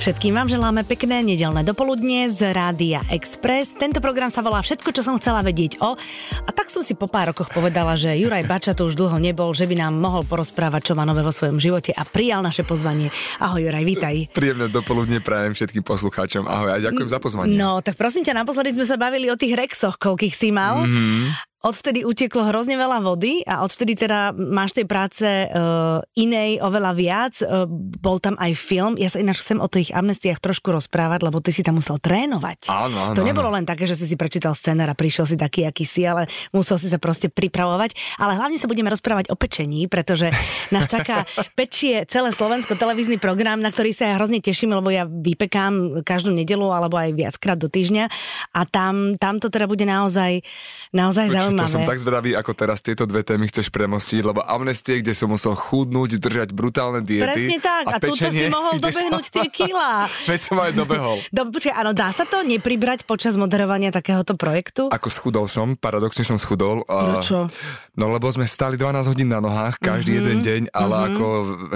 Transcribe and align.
Všetkým 0.00 0.32
vám 0.32 0.48
želáme 0.48 0.80
pekné 0.88 1.20
nedelné 1.20 1.60
dopoludne 1.60 2.32
z 2.32 2.56
Rádia 2.56 3.04
Express. 3.12 3.76
Tento 3.76 4.00
program 4.00 4.32
sa 4.32 4.40
volá 4.40 4.64
Všetko, 4.64 4.96
čo 4.96 5.04
som 5.04 5.20
chcela 5.20 5.44
vedieť 5.44 5.76
o. 5.84 5.92
A 6.40 6.50
tak 6.56 6.72
som 6.72 6.80
si 6.80 6.96
po 6.96 7.04
pár 7.04 7.36
rokoch 7.36 7.52
povedala, 7.52 8.00
že 8.00 8.16
Juraj 8.16 8.48
Bača 8.48 8.72
tu 8.72 8.88
už 8.88 8.96
dlho 8.96 9.20
nebol, 9.20 9.52
že 9.52 9.68
by 9.68 9.76
nám 9.76 10.00
mohol 10.00 10.24
porozprávať, 10.24 10.88
čo 10.88 10.92
má 10.96 11.04
nové 11.04 11.20
vo 11.20 11.28
svojom 11.28 11.60
živote 11.60 11.92
a 11.92 12.08
prijal 12.08 12.40
naše 12.40 12.64
pozvanie. 12.64 13.12
Ahoj 13.44 13.60
Juraj, 13.60 13.84
vítaj. 13.84 14.14
Príjemné 14.32 14.72
dopoludne 14.72 15.20
prajem 15.20 15.52
všetkým 15.52 15.84
poslucháčom. 15.84 16.48
Ahoj 16.48 16.72
a 16.72 16.80
ďakujem 16.80 17.08
za 17.12 17.20
pozvanie. 17.20 17.60
No, 17.60 17.84
tak 17.84 18.00
prosím 18.00 18.24
ťa, 18.24 18.40
naposledy 18.40 18.72
sme 18.72 18.88
sa 18.88 18.96
bavili 18.96 19.28
o 19.28 19.36
tých 19.36 19.52
rexoch, 19.52 20.00
koľkých 20.00 20.32
si 20.32 20.48
mal. 20.48 20.80
Mm-hmm. 20.80 21.49
Odvtedy 21.60 22.08
utieklo 22.08 22.48
hrozne 22.48 22.80
veľa 22.80 23.04
vody 23.04 23.44
a 23.44 23.60
odvtedy 23.60 23.92
teda 23.92 24.32
máš 24.32 24.72
tej 24.80 24.88
práce 24.88 25.28
uh, 25.28 26.00
inej 26.16 26.56
oveľa 26.64 26.92
viac. 26.96 27.34
Uh, 27.44 27.68
bol 28.00 28.16
tam 28.16 28.32
aj 28.40 28.56
film. 28.56 28.96
Ja 28.96 29.12
sa 29.12 29.20
ináč 29.20 29.44
chcem 29.44 29.60
o 29.60 29.68
tých 29.68 29.92
amnestiách 29.92 30.40
trošku 30.40 30.72
rozprávať, 30.72 31.20
lebo 31.20 31.36
ty 31.44 31.52
si 31.52 31.60
tam 31.60 31.76
musel 31.76 32.00
trénovať. 32.00 32.64
Áno, 32.64 33.12
áno, 33.12 33.12
to 33.12 33.20
nebolo 33.20 33.52
len 33.52 33.68
také, 33.68 33.84
že 33.84 33.92
si 33.92 34.08
si 34.08 34.16
prečítal 34.16 34.56
scenár 34.56 34.88
a 34.88 34.96
prišiel 34.96 35.28
si 35.28 35.36
taký, 35.36 35.68
aký 35.68 35.84
si, 35.84 36.08
ale 36.08 36.32
musel 36.48 36.80
si 36.80 36.88
sa 36.88 36.96
proste 36.96 37.28
pripravovať. 37.28 37.92
Ale 38.16 38.40
hlavne 38.40 38.56
sa 38.56 38.64
budeme 38.64 38.88
rozprávať 38.88 39.28
o 39.28 39.36
pečení, 39.36 39.84
pretože 39.84 40.32
nás 40.72 40.88
čaká 40.88 41.28
pečie 41.60 42.08
celé 42.08 42.32
Slovensko 42.32 42.72
televízny 42.72 43.20
program, 43.20 43.60
na 43.60 43.68
ktorý 43.68 43.92
sa 43.92 44.08
ja 44.08 44.16
hrozne 44.16 44.40
teším, 44.40 44.72
lebo 44.72 44.88
ja 44.88 45.04
vypekám 45.04 46.00
každú 46.08 46.32
nedelu 46.32 46.72
alebo 46.72 46.96
aj 46.96 47.12
viackrát 47.12 47.60
do 47.60 47.68
týždňa 47.68 48.08
a 48.56 48.60
tam, 48.64 49.20
tam 49.20 49.36
to 49.36 49.52
teda 49.52 49.68
bude 49.68 49.84
naozaj, 49.84 50.40
naozaj 50.96 51.28
zaujímavé 51.28 51.49
zaujímavé. 51.52 51.66
To 51.66 51.74
som 51.74 51.82
tak 51.86 51.98
zvedavý, 51.98 52.30
ako 52.38 52.52
teraz 52.54 52.78
tieto 52.80 53.04
dve 53.04 53.22
témy 53.26 53.50
chceš 53.50 53.68
premostiť, 53.74 54.20
lebo 54.22 54.40
amnestie, 54.46 55.02
kde 55.02 55.12
som 55.16 55.30
musel 55.30 55.54
chudnúť, 55.54 56.20
držať 56.22 56.48
brutálne 56.54 57.00
diety. 57.02 57.26
Presne 57.26 57.58
tak, 57.58 57.84
a, 57.90 57.96
a 57.96 57.98
tuto 57.98 58.28
si 58.30 58.46
mohol 58.46 58.78
dobehnúť 58.78 59.26
som... 59.30 59.34
tie 59.40 59.46
kilá. 59.50 60.06
Veď 60.30 60.40
som 60.40 60.56
aj 60.60 60.72
dobehol. 60.74 61.16
Do, 61.34 61.50
počkej, 61.50 61.74
áno, 61.74 61.90
dá 61.96 62.10
sa 62.14 62.24
to 62.26 62.42
nepribrať 62.46 63.04
počas 63.04 63.34
moderovania 63.34 63.90
takéhoto 63.90 64.34
projektu? 64.38 64.88
Ako 64.90 65.08
schudol 65.10 65.46
som, 65.50 65.74
paradoxne 65.74 66.22
som 66.22 66.38
schudol. 66.38 66.82
Prečo? 66.86 67.50
No 67.98 68.08
lebo 68.08 68.30
sme 68.32 68.48
stali 68.48 68.80
12 68.80 69.10
hodín 69.10 69.28
na 69.28 69.42
nohách 69.42 69.76
každý 69.76 70.16
mm-hmm. 70.16 70.24
jeden 70.24 70.38
deň, 70.40 70.62
ale 70.72 70.94
mm-hmm. 70.94 71.08
ako 71.10 71.26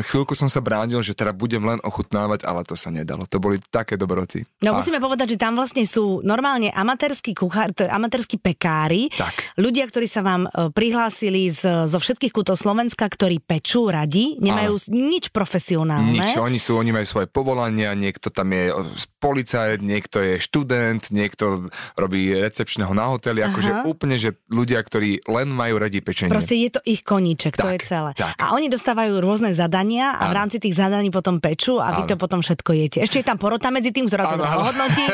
chvíľku 0.08 0.32
som 0.32 0.48
sa 0.48 0.64
bránil, 0.64 1.04
že 1.04 1.12
teda 1.12 1.36
budem 1.36 1.60
len 1.60 1.78
ochutnávať, 1.84 2.46
ale 2.48 2.64
to 2.64 2.78
sa 2.78 2.88
nedalo. 2.88 3.28
To 3.28 3.36
boli 3.42 3.60
také 3.68 4.00
dobroty. 4.00 4.46
No 4.64 4.72
a... 4.72 4.80
musíme 4.80 5.02
povedať, 5.02 5.36
že 5.36 5.38
tam 5.40 5.58
vlastne 5.58 5.84
sú 5.84 6.24
normálne 6.24 6.72
amatérskí 6.72 7.36
kuchár, 7.36 7.74
amatérskí 7.76 8.40
pekári. 8.40 9.12
Tak 9.12 9.60
ľudia, 9.64 9.88
ktorí 9.88 10.04
sa 10.04 10.20
vám 10.20 10.44
e, 10.44 10.68
prihlásili 10.68 11.48
z, 11.48 11.88
zo 11.88 11.96
všetkých 11.96 12.36
kútov 12.36 12.60
Slovenska, 12.60 13.08
ktorí 13.08 13.40
pečú 13.40 13.88
radi, 13.88 14.36
nemajú 14.36 14.76
Áno. 14.76 15.08
nič 15.08 15.32
profesionálne. 15.32 16.20
Nič, 16.20 16.36
oni 16.36 16.60
sú, 16.60 16.76
oni 16.76 16.92
majú 16.92 17.06
svoje 17.08 17.28
povolania, 17.32 17.96
niekto 17.96 18.28
tam 18.28 18.52
je 18.52 18.68
policajt, 19.16 19.80
niekto 19.80 20.20
je 20.20 20.36
študent, 20.36 21.08
niekto 21.08 21.72
robí 21.96 22.36
recepčného 22.36 22.92
na 22.92 23.08
hoteli, 23.08 23.40
Aha. 23.40 23.48
akože 23.48 23.70
úplne, 23.88 24.20
že 24.20 24.36
ľudia, 24.52 24.84
ktorí 24.84 25.24
len 25.24 25.48
majú 25.48 25.80
radi 25.80 26.04
pečenie. 26.04 26.28
Proste 26.28 26.60
je 26.60 26.68
to 26.68 26.80
ich 26.84 27.00
koníček, 27.00 27.56
tak, 27.56 27.64
to 27.64 27.68
je 27.72 27.78
celé. 27.88 28.10
Tak. 28.12 28.36
A 28.36 28.52
oni 28.52 28.68
dostávajú 28.68 29.24
rôzne 29.24 29.56
zadania 29.56 30.20
a 30.20 30.28
v 30.28 30.34
rámci 30.36 30.60
tých 30.60 30.76
zadaní 30.76 31.08
potom 31.08 31.40
pečú 31.40 31.80
a 31.80 32.02
vy 32.02 32.02
to 32.04 32.20
potom 32.20 32.44
všetko 32.44 32.70
jete. 32.76 32.98
Ešte 33.00 33.24
je 33.24 33.26
tam 33.26 33.40
porota 33.40 33.72
medzi 33.72 33.94
tým, 33.94 34.10
ktorá 34.10 34.28
to 34.28 34.44
hodnotí. 34.44 35.04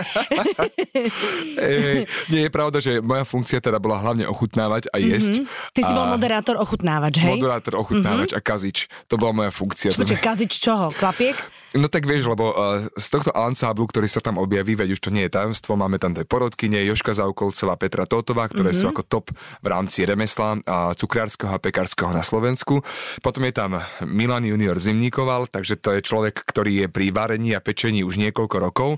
nie 2.33 2.43
je 2.49 2.51
pravda, 2.51 2.83
že 2.83 2.99
moja 2.99 3.23
funkcia 3.23 3.63
teda 3.63 3.79
bola 3.79 4.01
hlavne 4.01 4.25
ochutnávať 4.41 4.89
a 4.89 4.97
jesť. 4.97 5.45
Mm-hmm. 5.45 5.77
Ty 5.77 5.81
si 5.85 5.93
bol 5.93 6.07
moderátor 6.09 6.57
ochutnávač, 6.57 7.21
hej? 7.21 7.37
Moderátor 7.37 7.77
ochutnávač 7.77 8.33
mm-hmm. 8.33 8.41
a 8.41 8.49
kazič. 8.49 8.89
To 9.13 9.21
bola 9.21 9.45
moja 9.45 9.53
funkcia. 9.53 9.93
Čo, 9.93 10.17
kazič 10.17 10.57
čoho? 10.57 10.89
Klapiek? 10.97 11.37
No 11.77 11.87
tak 11.87 12.03
vieš, 12.03 12.27
lebo 12.27 12.51
uh, 12.51 12.83
z 12.99 13.07
tohto 13.15 13.31
ansáblu, 13.31 13.87
ktorý 13.87 14.11
sa 14.11 14.19
tam 14.19 14.43
objaví, 14.43 14.75
veď 14.75 14.99
už 14.99 15.01
to 15.07 15.15
nie 15.15 15.29
je 15.29 15.39
tajomstvo, 15.39 15.79
máme 15.79 16.03
tam 16.03 16.17
tie 16.17 16.27
porodkyne, 16.27 16.83
Joška 16.83 17.15
Zaukolcová, 17.15 17.79
Petra 17.79 18.11
Totová, 18.11 18.51
ktoré 18.51 18.75
mm-hmm. 18.75 18.91
sú 18.91 18.91
ako 18.91 19.03
top 19.07 19.27
v 19.37 19.67
rámci 19.71 20.03
remesla 20.03 20.59
a 20.67 20.97
cukrárskeho 20.99 21.53
a 21.55 21.63
pekárskeho 21.63 22.11
na 22.11 22.27
Slovensku. 22.27 22.83
Potom 23.23 23.47
je 23.47 23.55
tam 23.55 23.79
Milan 24.03 24.49
junior 24.49 24.83
Zimníkoval, 24.83 25.47
takže 25.47 25.79
to 25.79 25.95
je 25.95 26.01
človek, 26.03 26.43
ktorý 26.43 26.87
je 26.87 26.87
pri 26.91 27.15
varení 27.15 27.55
a 27.55 27.63
pečení 27.63 28.03
už 28.03 28.19
niekoľko 28.19 28.57
rokov 28.59 28.91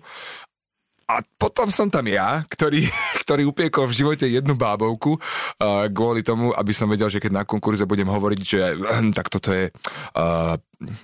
a 1.08 1.22
potom 1.38 1.68
som 1.68 1.88
tam 1.90 2.06
ja, 2.08 2.42
ktorý, 2.46 2.86
ktorý 3.24 3.42
upiekol 3.48 3.88
v 3.90 3.96
živote 4.02 4.26
jednu 4.26 4.54
bábovku 4.54 5.16
uh, 5.16 5.86
kvôli 5.90 6.22
tomu, 6.24 6.54
aby 6.54 6.72
som 6.74 6.90
vedel, 6.90 7.10
že 7.10 7.22
keď 7.22 7.42
na 7.42 7.44
konkurze 7.44 7.86
budem 7.86 8.08
hovoriť, 8.08 8.40
že 8.40 8.60
uh, 8.74 9.02
tak 9.14 9.30
toto 9.30 9.50
je 9.50 9.70
uh, 9.70 10.54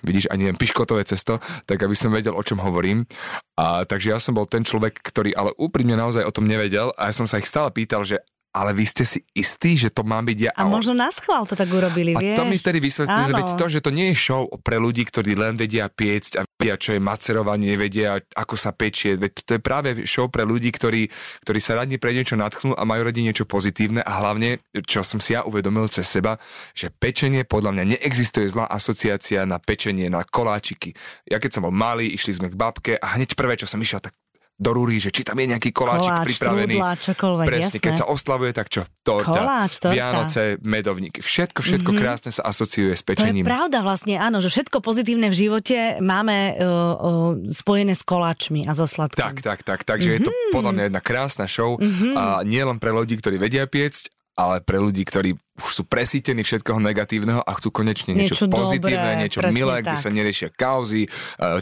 vidíš, 0.03 0.31
ani 0.31 0.49
neviem, 0.49 0.59
piškotové 0.59 1.07
cesto, 1.07 1.39
tak 1.67 1.79
aby 1.79 1.95
som 1.95 2.11
vedel, 2.11 2.35
o 2.35 2.43
čom 2.43 2.59
hovorím. 2.59 3.07
A, 3.55 3.87
takže 3.87 4.11
ja 4.11 4.19
som 4.19 4.35
bol 4.35 4.47
ten 4.51 4.67
človek, 4.67 4.99
ktorý 4.99 5.35
ale 5.39 5.55
úprimne 5.55 5.95
naozaj 5.95 6.27
o 6.27 6.35
tom 6.35 6.51
nevedel 6.51 6.91
a 6.99 7.11
ja 7.11 7.15
som 7.15 7.31
sa 7.31 7.39
ich 7.39 7.47
stále 7.47 7.71
pýtal, 7.71 8.03
že 8.03 8.19
ale 8.49 8.73
vy 8.73 8.85
ste 8.89 9.05
si 9.05 9.21
istí, 9.37 9.77
že 9.77 9.93
to 9.93 10.03
má 10.03 10.19
byť 10.25 10.39
ja. 10.41 10.51
A 10.57 10.65
možno 10.65 10.97
na 10.97 11.13
schvál 11.13 11.45
to 11.45 11.53
tak 11.53 11.69
urobili, 11.69 12.17
a 12.17 12.21
vieš. 12.21 12.39
to 12.41 12.45
mi 12.49 12.57
vtedy 12.57 12.79
vysvetlili, 12.81 13.31
veď 13.37 13.49
to, 13.55 13.67
že 13.69 13.81
to 13.85 13.91
nie 13.93 14.13
je 14.13 14.17
show 14.17 14.49
pre 14.65 14.81
ľudí, 14.81 15.05
ktorí 15.05 15.37
len 15.37 15.55
vedia 15.55 15.87
piecť 15.93 16.41
a 16.41 16.43
vedia, 16.49 16.81
čo 16.81 16.97
je 16.97 17.01
macerovanie, 17.01 17.77
vedia, 17.77 18.19
ako 18.35 18.57
sa 18.57 18.73
pečie. 18.73 19.21
Veď 19.21 19.33
to 19.45 19.51
je 19.57 19.61
práve 19.61 19.89
show 20.09 20.27
pre 20.33 20.49
ľudí, 20.49 20.73
ktorí, 20.73 21.13
ktorí 21.45 21.61
sa 21.61 21.77
radne 21.79 22.01
pre 22.01 22.17
niečo 22.17 22.35
natchnú 22.35 22.73
a 22.73 22.83
majú 22.89 23.05
radi 23.05 23.21
niečo 23.21 23.45
pozitívne 23.45 24.01
a 24.01 24.13
hlavne, 24.25 24.65
čo 24.89 25.05
som 25.05 25.21
si 25.21 25.37
ja 25.37 25.45
uvedomil 25.45 25.87
cez 25.93 26.09
seba, 26.09 26.41
že 26.73 26.89
pečenie 26.89 27.45
podľa 27.45 27.77
mňa 27.77 27.85
neexistuje 27.97 28.49
zlá 28.49 28.65
asociácia 28.67 29.45
na 29.45 29.61
pečenie, 29.61 30.09
na 30.09 30.25
koláčiky. 30.25 30.97
Ja 31.29 31.37
keď 31.37 31.61
som 31.61 31.65
bol 31.69 31.75
malý, 31.75 32.11
išli 32.17 32.41
sme 32.41 32.49
k 32.49 32.57
babke 32.57 32.93
a 32.97 33.07
hneď 33.15 33.37
prvé, 33.37 33.61
čo 33.61 33.69
som 33.69 33.79
išiel, 33.79 34.01
tak 34.01 34.17
do 34.59 34.71
rúry, 34.75 34.99
že 34.99 35.15
či 35.15 35.23
tam 35.23 35.39
je 35.39 35.55
nejaký 35.55 35.71
koláčik 35.71 36.11
Koláč, 36.11 36.27
pripravený. 36.35 36.75
Trúdla, 36.75 36.93
čokoľvek, 36.99 37.47
Presne, 37.47 37.79
jasné. 37.79 37.85
keď 37.87 37.93
sa 37.95 38.07
oslavuje, 38.11 38.51
tak 38.51 38.67
čo? 38.67 38.83
Torta, 39.07 39.31
Koláč, 39.31 39.73
torta. 39.79 39.95
Vianoce, 39.95 40.43
medovník. 40.67 41.23
Všetko, 41.23 41.63
všetko 41.63 41.91
mm-hmm. 41.95 42.03
krásne 42.03 42.31
sa 42.35 42.43
asociuje 42.43 42.91
s 42.91 43.07
pečením. 43.07 43.47
To 43.47 43.47
je 43.47 43.55
pravda 43.55 43.79
vlastne, 43.87 44.19
áno, 44.19 44.43
že 44.43 44.51
všetko 44.51 44.83
pozitívne 44.83 45.31
v 45.31 45.37
živote 45.39 46.03
máme 46.03 46.59
uh, 46.59 46.67
uh, 46.67 47.33
spojené 47.55 47.95
s 47.95 48.03
koláčmi 48.03 48.67
a 48.67 48.75
so 48.75 48.83
sladkým. 48.83 49.23
Tak, 49.23 49.47
tak, 49.47 49.59
tak. 49.63 49.81
Takže 49.87 50.11
mm-hmm. 50.11 50.19
je 50.19 50.27
to 50.27 50.33
mhm. 50.35 50.51
podľa 50.51 50.73
mňa 50.75 50.85
jedna 50.91 51.03
krásna 51.07 51.47
show 51.47 51.79
mm-hmm. 51.79 52.13
a 52.19 52.25
nie 52.43 52.61
len 52.61 52.83
pre 52.83 52.91
ľudí, 52.91 53.15
ktorí 53.15 53.39
vedia 53.39 53.63
piecť, 53.71 54.11
ale 54.35 54.59
pre 54.59 54.83
ľudí, 54.83 55.07
ktorí 55.07 55.39
už 55.59 55.71
sú 55.71 55.83
presítení 55.85 56.47
všetkoho 56.47 56.79
negatívneho 56.79 57.43
a 57.43 57.51
chcú 57.59 57.75
konečne 57.75 58.15
niečo, 58.15 58.47
niečo 58.47 58.47
pozitívne, 58.47 59.19
dobré, 59.19 59.23
niečo 59.27 59.39
milé, 59.51 59.83
tak. 59.83 59.85
kde 59.91 59.97
sa 59.99 60.11
neriešia 60.15 60.49
kauzy, 60.55 61.07
e, 61.07 61.09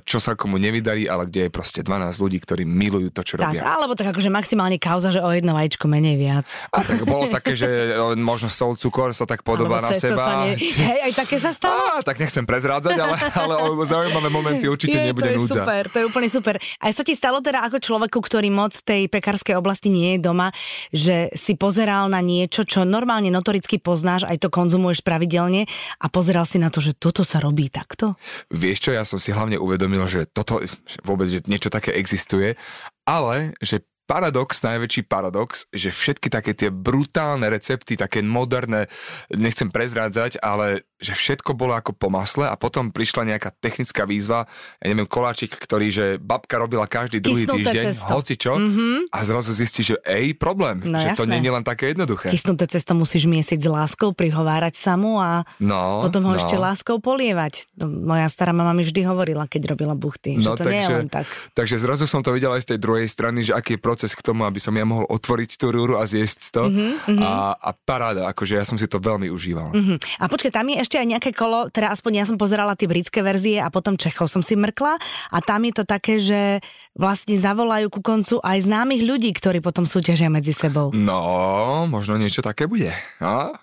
čo 0.05 0.21
sa 0.21 0.37
komu 0.37 0.61
nevydarí, 0.61 1.09
ale 1.09 1.25
kde 1.29 1.49
je 1.49 1.51
proste 1.51 1.81
12 1.81 2.13
ľudí, 2.21 2.39
ktorí 2.41 2.69
milujú 2.69 3.09
to, 3.11 3.23
čo 3.25 3.35
tak, 3.41 3.57
robia. 3.57 3.65
Alebo 3.65 3.97
tak 3.97 4.13
akože 4.13 4.29
maximálne 4.29 4.77
kauza, 4.77 5.09
že 5.11 5.25
o 5.25 5.31
jedno 5.33 5.57
vajíčko 5.57 5.89
menej 5.89 6.17
viac. 6.21 6.53
A 6.71 6.85
tak 6.85 7.03
bolo 7.09 7.33
také, 7.33 7.57
že 7.57 7.97
možno 8.21 8.53
sol, 8.53 8.77
cukor 8.77 9.17
sa 9.17 9.25
tak 9.25 9.41
podobá 9.41 9.81
na 9.81 9.91
seba. 9.97 10.45
Ne... 10.45 10.61
Hej, 10.87 10.99
aj 11.09 11.13
také 11.17 11.37
sa 11.41 11.51
stalo? 11.57 11.77
Á, 11.77 12.05
tak 12.05 12.21
nechcem 12.21 12.45
prezrádzať, 12.45 12.97
ale, 13.01 13.17
ale 13.33 13.55
o 13.65 13.81
zaujímavé 13.83 14.29
momenty 14.29 14.69
určite 14.69 15.01
je, 15.01 15.07
nebude 15.09 15.31
to 15.31 15.33
je 15.33 15.39
núdza. 15.41 15.63
super, 15.65 15.83
to 15.89 15.97
je 16.03 16.05
úplne 16.05 16.29
super. 16.29 16.55
A 16.81 16.93
sa 16.93 17.03
ti 17.03 17.17
stalo 17.17 17.41
teda 17.41 17.65
ako 17.65 17.81
človeku, 17.81 18.19
ktorý 18.21 18.53
moc 18.53 18.77
v 18.81 18.85
tej 18.85 19.03
pekárskej 19.09 19.57
oblasti 19.57 19.89
nie 19.89 20.17
je 20.17 20.21
doma, 20.21 20.53
že 20.93 21.33
si 21.33 21.57
pozeral 21.57 22.13
na 22.13 22.21
niečo, 22.21 22.67
čo 22.67 22.85
normálne 22.85 23.33
notoricky 23.33 23.81
poznáš, 23.87 24.27
aj 24.27 24.43
to 24.43 24.51
konzumuješ 24.51 25.07
pravidelne 25.07 25.71
a 26.03 26.07
pozeral 26.11 26.43
si 26.43 26.59
na 26.59 26.75
to, 26.75 26.83
že 26.83 26.99
toto 26.99 27.23
sa 27.23 27.39
robí 27.39 27.71
takto? 27.71 28.19
Vieš 28.51 28.79
čo, 28.83 28.91
ja 28.91 29.07
som 29.07 29.23
si 29.23 29.31
hlavne 29.31 29.63
uvedomil, 29.63 30.03
že 30.11 30.27
toto 30.27 30.59
vôbec, 31.07 31.31
že 31.31 31.47
niečo 31.47 31.71
také 31.71 31.95
existuje, 31.95 32.59
ale 33.07 33.55
že 33.63 33.87
paradox, 34.07 34.63
najväčší 34.63 35.05
paradox, 35.11 35.67
že 35.75 35.91
všetky 35.91 36.31
také 36.31 36.55
tie 36.55 36.71
brutálne 36.71 37.51
recepty, 37.51 37.99
také 37.99 38.23
moderné, 38.23 38.87
nechcem 39.35 39.69
prezrádzať, 39.69 40.39
ale 40.41 40.87
že 40.97 41.13
všetko 41.13 41.53
bolo 41.53 41.77
ako 41.77 41.93
po 41.93 42.09
masle 42.09 42.49
a 42.49 42.57
potom 42.57 42.89
prišla 42.89 43.37
nejaká 43.37 43.53
technická 43.61 44.09
výzva, 44.09 44.49
ja 44.81 44.87
neviem, 44.89 45.05
koláčik, 45.05 45.53
ktorý, 45.53 45.93
že 45.93 46.05
babka 46.17 46.57
robila 46.57 46.89
každý 46.89 47.21
druhý 47.21 47.45
Kysnuté 47.45 47.69
týždeň, 47.69 47.85
cesto. 47.93 48.09
hoci 48.09 48.35
čo, 48.41 48.57
mm-hmm. 48.57 49.13
a 49.13 49.19
zrazu 49.29 49.53
zistí, 49.53 49.85
že 49.85 50.01
ej, 50.09 50.33
problém, 50.41 50.81
no, 50.81 50.97
že 50.97 51.13
jasné. 51.13 51.21
to 51.21 51.25
nie 51.29 51.45
je 51.45 51.53
len 51.53 51.65
také 51.67 51.93
jednoduché. 51.93 52.33
Kysnuté 52.33 52.65
cesto 52.65 52.97
musíš 52.97 53.29
miesiť 53.29 53.59
s 53.61 53.69
láskou, 53.69 54.17
prihovárať 54.17 54.81
sa 54.81 54.97
mu 54.97 55.21
a 55.21 55.45
no, 55.61 56.01
potom 56.01 56.25
ho 56.25 56.33
no. 56.33 56.41
ešte 56.41 56.57
láskou 56.57 56.97
polievať. 56.97 57.69
No, 57.77 57.93
moja 57.93 58.33
stará 58.33 58.57
mama 58.57 58.73
mi 58.73 58.89
vždy 58.89 59.05
hovorila, 59.05 59.45
keď 59.45 59.77
robila 59.77 59.93
buchty, 59.93 60.41
no, 60.41 60.57
že 60.57 60.65
to 60.65 60.65
takže, 60.65 60.73
nie 60.73 60.81
je 60.81 60.89
len 60.97 61.09
tak. 61.13 61.29
Takže 61.53 61.77
zrazu 61.77 62.09
som 62.09 62.25
to 62.25 62.33
videl 62.33 62.57
aj 62.57 62.65
z 62.65 62.69
tej 62.73 62.79
druhej 62.81 63.05
strany, 63.05 63.45
že 63.45 63.53
aký 63.53 63.77
je 63.77 63.81
proces 63.97 64.13
k 64.13 64.21
tomu, 64.21 64.45
aby 64.45 64.61
som 64.61 64.77
ja 64.77 64.85
mohol 64.85 65.09
otvoriť 65.09 65.57
tú 65.57 65.73
rúru 65.73 65.97
a 65.97 66.05
zjesť 66.05 66.53
to. 66.53 66.69
Mm-hmm. 66.69 67.17
A, 67.25 67.57
a 67.57 67.71
paráda, 67.73 68.29
akože 68.29 68.61
ja 68.61 68.65
som 68.69 68.77
si 68.77 68.85
to 68.85 69.01
veľmi 69.01 69.33
užíval. 69.33 69.73
Mm-hmm. 69.73 70.21
A 70.21 70.25
počkaj, 70.29 70.53
tam 70.53 70.69
je 70.69 70.77
ešte 70.85 71.01
aj 71.01 71.07
nejaké 71.17 71.31
kolo, 71.33 71.73
teda 71.73 71.89
aspoň 71.89 72.13
ja 72.21 72.25
som 72.29 72.37
pozerala 72.37 72.77
tie 72.77 72.85
britské 72.85 73.25
verzie 73.25 73.57
a 73.57 73.73
potom 73.73 73.97
Čechov 73.97 74.29
som 74.29 74.45
si 74.45 74.53
mrkla 74.53 75.01
a 75.33 75.39
tam 75.41 75.65
je 75.65 75.73
to 75.73 75.85
také, 75.89 76.21
že 76.21 76.61
vlastne 76.93 77.41
zavolajú 77.41 77.89
ku 77.89 78.05
koncu 78.05 78.37
aj 78.45 78.69
známych 78.69 79.01
ľudí, 79.01 79.33
ktorí 79.33 79.65
potom 79.65 79.89
súťažia 79.89 80.29
medzi 80.29 80.53
sebou. 80.53 80.93
No, 80.93 81.89
možno 81.89 82.21
niečo 82.21 82.45
také 82.45 82.69
bude. 82.69 82.93
A? 83.25 83.57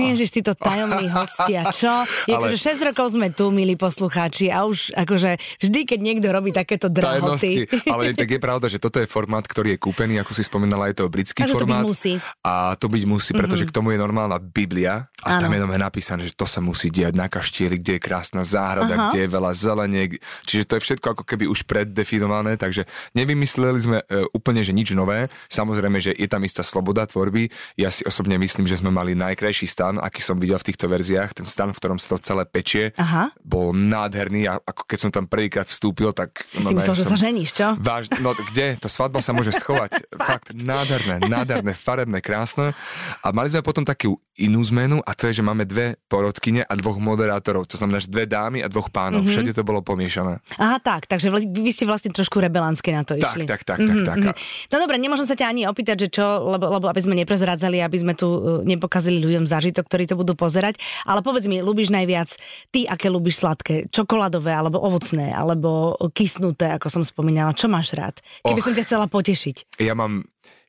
Ježiš, 0.00 0.40
títo 0.40 0.56
tajomní 0.56 1.12
hostia, 1.12 1.68
čo? 1.68 2.08
Je 2.24 2.32
Ale... 2.36 2.48
akože 2.48 2.56
6 2.80 2.88
rokov 2.88 3.06
sme 3.12 3.28
tu, 3.28 3.52
milí 3.52 3.76
poslucháči, 3.76 4.48
a 4.48 4.64
už 4.64 4.96
akože 4.96 5.36
vždy, 5.60 5.80
keď 5.84 5.98
niekto 6.00 6.28
robí 6.32 6.54
takéto 6.54 6.88
drahoty. 6.88 7.68
Ale 7.88 8.12
tak 8.20 8.28
je 8.28 8.40
pravda, 8.40 8.68
že 8.70 8.78
toto 8.78 9.02
je 9.02 9.08
formát, 9.08 9.42
ktorý 9.42 9.65
je 9.66 9.76
kúpený, 9.78 10.22
ako 10.22 10.32
si 10.32 10.42
spomínala, 10.46 10.88
je 10.90 11.02
to 11.02 11.10
britský 11.10 11.42
Takže 11.42 11.54
formát. 11.54 11.82
To 11.82 11.90
musí. 11.90 12.18
A 12.42 12.74
to 12.78 12.86
byť 12.86 13.02
musí, 13.08 13.30
pretože 13.34 13.66
mm-hmm. 13.66 13.74
k 13.74 13.76
tomu 13.76 13.94
je 13.94 13.98
normálna 13.98 14.38
Biblia 14.38 15.10
a 15.26 15.36
ano. 15.36 15.42
tam 15.42 15.52
je 15.52 15.60
napísané, 15.80 16.22
že 16.28 16.34
to 16.36 16.46
sa 16.46 16.62
musí 16.62 16.92
diať 16.92 17.14
na 17.18 17.26
kaštieli, 17.26 17.82
kde 17.82 17.98
je 17.98 18.00
krásna 18.02 18.42
záhrada, 18.46 18.94
Aha. 18.94 19.04
kde 19.10 19.26
je 19.26 19.28
veľa 19.30 19.50
zeleniek. 19.56 20.10
Čiže 20.46 20.64
to 20.68 20.72
je 20.78 20.84
všetko 20.86 21.06
ako 21.18 21.24
keby 21.26 21.44
už 21.50 21.66
preddefinované, 21.66 22.54
takže 22.60 22.86
nevymysleli 23.16 23.78
sme 23.80 23.98
e, 24.06 24.24
úplne, 24.36 24.62
že 24.62 24.76
nič 24.76 24.92
nové. 24.92 25.26
Samozrejme, 25.48 25.98
že 25.98 26.12
je 26.14 26.28
tam 26.28 26.44
istá 26.44 26.62
sloboda 26.62 27.08
tvorby. 27.08 27.48
Ja 27.80 27.88
si 27.88 28.04
osobne 28.04 28.36
myslím, 28.36 28.68
že 28.68 28.78
sme 28.78 28.92
mali 28.92 29.16
najkrajší 29.16 29.66
stan, 29.66 29.98
aký 29.98 30.20
som 30.20 30.38
videl 30.38 30.60
v 30.60 30.68
týchto 30.70 30.86
verziách. 30.86 31.42
Ten 31.42 31.46
stan, 31.48 31.72
v 31.72 31.78
ktorom 31.80 31.98
sa 31.98 32.14
to 32.14 32.22
celé 32.22 32.44
pečie, 32.46 32.92
Aha. 33.00 33.32
bol 33.42 33.72
nádherný 33.72 34.46
a 34.46 34.60
ako 34.60 34.82
keď 34.84 34.98
som 35.00 35.10
tam 35.10 35.24
prvýkrát 35.26 35.66
vstúpil, 35.66 36.12
tak... 36.12 36.44
Si 36.44 36.62
no, 36.62 36.70
si 36.70 36.74
myslel, 36.76 36.96
že 36.96 37.04
sa 37.08 37.16
ženíš, 37.16 37.50
čo? 37.56 37.66
Váž, 37.80 38.12
no 38.20 38.36
kde? 38.52 38.76
To 38.84 38.88
svadba 38.92 39.24
sa 39.24 39.32
môže 39.32 39.55
schovať. 39.60 39.90
Fakt, 40.28 40.52
nádherné, 40.52 41.24
nádherné, 41.26 41.72
farebné, 41.72 42.18
krásne. 42.20 42.76
A 43.24 43.32
mali 43.32 43.52
sme 43.52 43.64
potom 43.64 43.82
takú 43.82 44.20
inú 44.36 44.60
zmenu 44.68 45.00
a 45.00 45.16
to 45.16 45.32
je, 45.32 45.40
že 45.40 45.44
máme 45.44 45.64
dve 45.64 45.96
porodkyne 46.12 46.60
a 46.60 46.72
dvoch 46.76 47.00
moderátorov. 47.00 47.64
To 47.72 47.80
znamená, 47.80 48.04
že 48.04 48.12
dve 48.12 48.28
dámy 48.28 48.60
a 48.60 48.68
dvoch 48.68 48.92
pánov. 48.92 49.24
Mm-hmm. 49.24 49.32
Všade 49.32 49.52
to 49.56 49.64
bolo 49.64 49.80
pomiešané. 49.80 50.44
Aha, 50.60 50.76
tak, 50.80 51.08
takže 51.08 51.32
vy 51.32 51.70
ste 51.72 51.88
vlastne 51.88 52.12
trošku 52.12 52.36
rebelanské 52.36 52.92
na 52.92 53.02
to 53.02 53.16
išli. 53.16 53.48
Tak, 53.48 53.64
tak, 53.64 53.76
tak, 53.76 53.78
mm-hmm, 53.80 54.04
tak, 54.04 54.18
tak. 54.20 54.36
Mm-hmm. 54.36 54.70
No 54.72 54.76
dobre, 54.76 54.96
nemôžem 55.00 55.24
sa 55.24 55.34
ťa 55.38 55.46
ani 55.48 55.62
opýtať, 55.64 55.96
že 56.06 56.08
čo, 56.20 56.24
lebo, 56.52 56.68
lebo 56.68 56.86
aby 56.92 57.00
sme 57.00 57.16
neprezradzali, 57.16 57.80
aby 57.80 57.96
sme 57.96 58.12
tu 58.12 58.28
uh, 58.28 58.40
nepokazili 58.60 59.24
ľuďom 59.24 59.48
zážitok, 59.48 59.84
ktorí 59.88 60.04
to 60.04 60.20
budú 60.20 60.36
pozerať. 60.36 60.76
Ale 61.08 61.24
povedz 61.24 61.48
mi, 61.48 61.64
ľubíš 61.64 61.88
najviac 61.88 62.36
ty, 62.68 62.84
aké 62.84 63.08
ľubíš 63.08 63.40
sladké? 63.40 63.88
Čokoládové, 63.88 64.52
alebo 64.52 64.84
ovocné, 64.84 65.32
alebo 65.32 65.96
kysnuté, 66.12 66.76
ako 66.76 66.92
som 66.92 67.02
spomínala. 67.06 67.56
Čo 67.56 67.72
máš 67.72 67.96
rád? 67.96 68.20
Keby 68.44 68.60
Och, 68.60 68.66
som 68.66 68.74
ťa 68.76 68.84
chcela 68.84 69.06
potešiť. 69.08 69.45
Ja 69.76 69.94
mám 69.94 70.24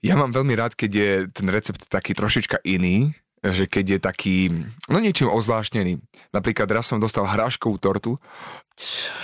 ja 0.05 0.13
mám 0.13 0.29
veľmi 0.29 0.53
rád, 0.53 0.77
keď 0.77 0.91
je 0.93 1.11
ten 1.33 1.47
recept 1.49 1.89
taký 1.89 2.13
trošička 2.13 2.61
iný, 2.61 3.17
že 3.41 3.65
keď 3.65 3.85
je 3.97 3.99
taký, 4.01 4.37
no 4.89 4.97
niečím 5.01 5.29
ozvláštnený. 5.29 5.97
Napríklad 6.33 6.69
raz 6.69 6.89
som 6.89 7.01
dostal 7.01 7.25
hráškovú 7.25 7.81
tortu, 7.81 8.13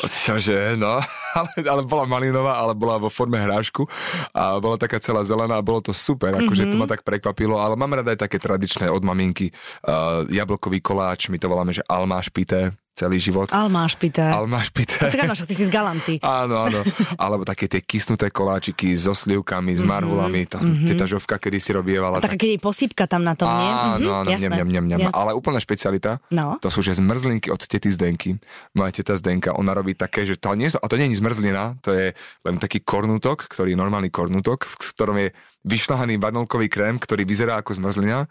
Čože, 0.01 0.73
no, 0.81 0.97
ale, 1.37 1.51
ale 1.61 1.81
bola 1.85 2.09
malinová, 2.09 2.57
ale 2.57 2.73
bola 2.73 2.97
vo 2.97 3.05
forme 3.05 3.37
hrášku 3.37 3.85
a 4.33 4.57
bola 4.57 4.81
taká 4.81 4.97
celá 4.97 5.21
zelená 5.21 5.61
a 5.61 5.65
bolo 5.65 5.77
to 5.77 5.93
super, 5.93 6.33
akože 6.33 6.65
mm-hmm. 6.65 6.73
to 6.73 6.81
ma 6.81 6.89
tak 6.89 7.05
prekvapilo, 7.05 7.61
ale 7.61 7.77
mám 7.77 7.93
rada 7.93 8.17
aj 8.17 8.25
také 8.25 8.41
tradičné 8.41 8.89
od 8.89 9.05
maminky, 9.05 9.53
uh, 9.85 10.25
jablkový 10.25 10.81
koláč, 10.81 11.29
my 11.29 11.37
to 11.37 11.45
voláme, 11.45 11.69
že 11.69 11.85
almáš 11.85 12.33
pité, 12.33 12.73
celý 12.93 13.17
život. 13.17 13.49
Almáš 13.49 13.97
pité. 13.97 14.29
Almáš 14.29 14.69
pité. 14.69 15.09
Čakaj, 15.09 15.25
máš, 15.25 15.49
ty 15.49 15.57
si 15.57 15.65
z 15.65 15.71
Galanty. 15.73 16.21
áno, 16.45 16.69
áno. 16.69 16.79
Alebo 17.17 17.41
také 17.41 17.65
tie 17.65 17.81
kysnuté 17.81 18.29
koláčiky 18.29 18.93
so 18.93 19.17
slivkami, 19.17 19.73
s 19.73 19.81
mhm, 19.81 19.89
marhulami. 19.89 20.45
To, 20.53 20.61
mm-hmm. 20.61 20.87
Teta 20.93 21.05
Žovka 21.09 21.41
kedy 21.41 21.57
si 21.57 21.73
robievala. 21.73 22.21
A 22.21 22.23
taká, 22.23 22.37
keď 22.37 22.49
je 22.55 22.59
posypka 22.61 23.09
tam 23.09 23.25
na 23.25 23.33
tom, 23.33 23.49
nie? 23.49 23.69
Áno, 23.69 24.09
mhm, 24.09 24.17
áno, 24.23 24.29
mm-hmm, 24.29 24.41
nem, 24.45 24.51
nem, 24.53 24.69
nem, 24.69 24.85
nem. 24.85 24.99
Ale 25.09 25.33
úplná 25.33 25.57
špecialita, 25.57 26.21
no. 26.29 26.61
to 26.61 26.69
sú 26.69 26.85
že 26.85 27.01
zmrzlinky 27.01 27.49
od 27.49 27.59
tety 27.65 27.89
Zdenky. 27.89 28.37
Moja 28.77 28.93
teta 28.93 29.17
Zdenka, 29.17 29.57
ona 29.57 29.73
robí 29.73 29.97
také, 29.97 30.29
že 30.29 30.37
to 30.37 30.53
nie, 30.53 30.69
a 30.69 30.85
to 30.85 30.95
nie 30.95 31.09
je 31.09 31.17
zmrzlina, 31.17 31.81
to 31.81 31.89
je 31.97 32.13
len 32.45 32.55
taký 32.61 32.85
kornutok, 32.85 33.49
ktorý 33.49 33.73
je 33.73 33.77
normálny 33.79 34.13
kornutok, 34.13 34.69
v 34.69 34.75
ktorom 34.93 35.17
je 35.17 35.29
vyšľahaný 35.65 36.21
vanilkový 36.21 36.69
krém, 36.69 37.01
ktorý 37.01 37.25
vyzerá 37.25 37.57
ako 37.57 37.73
zmrzlina 37.79 38.29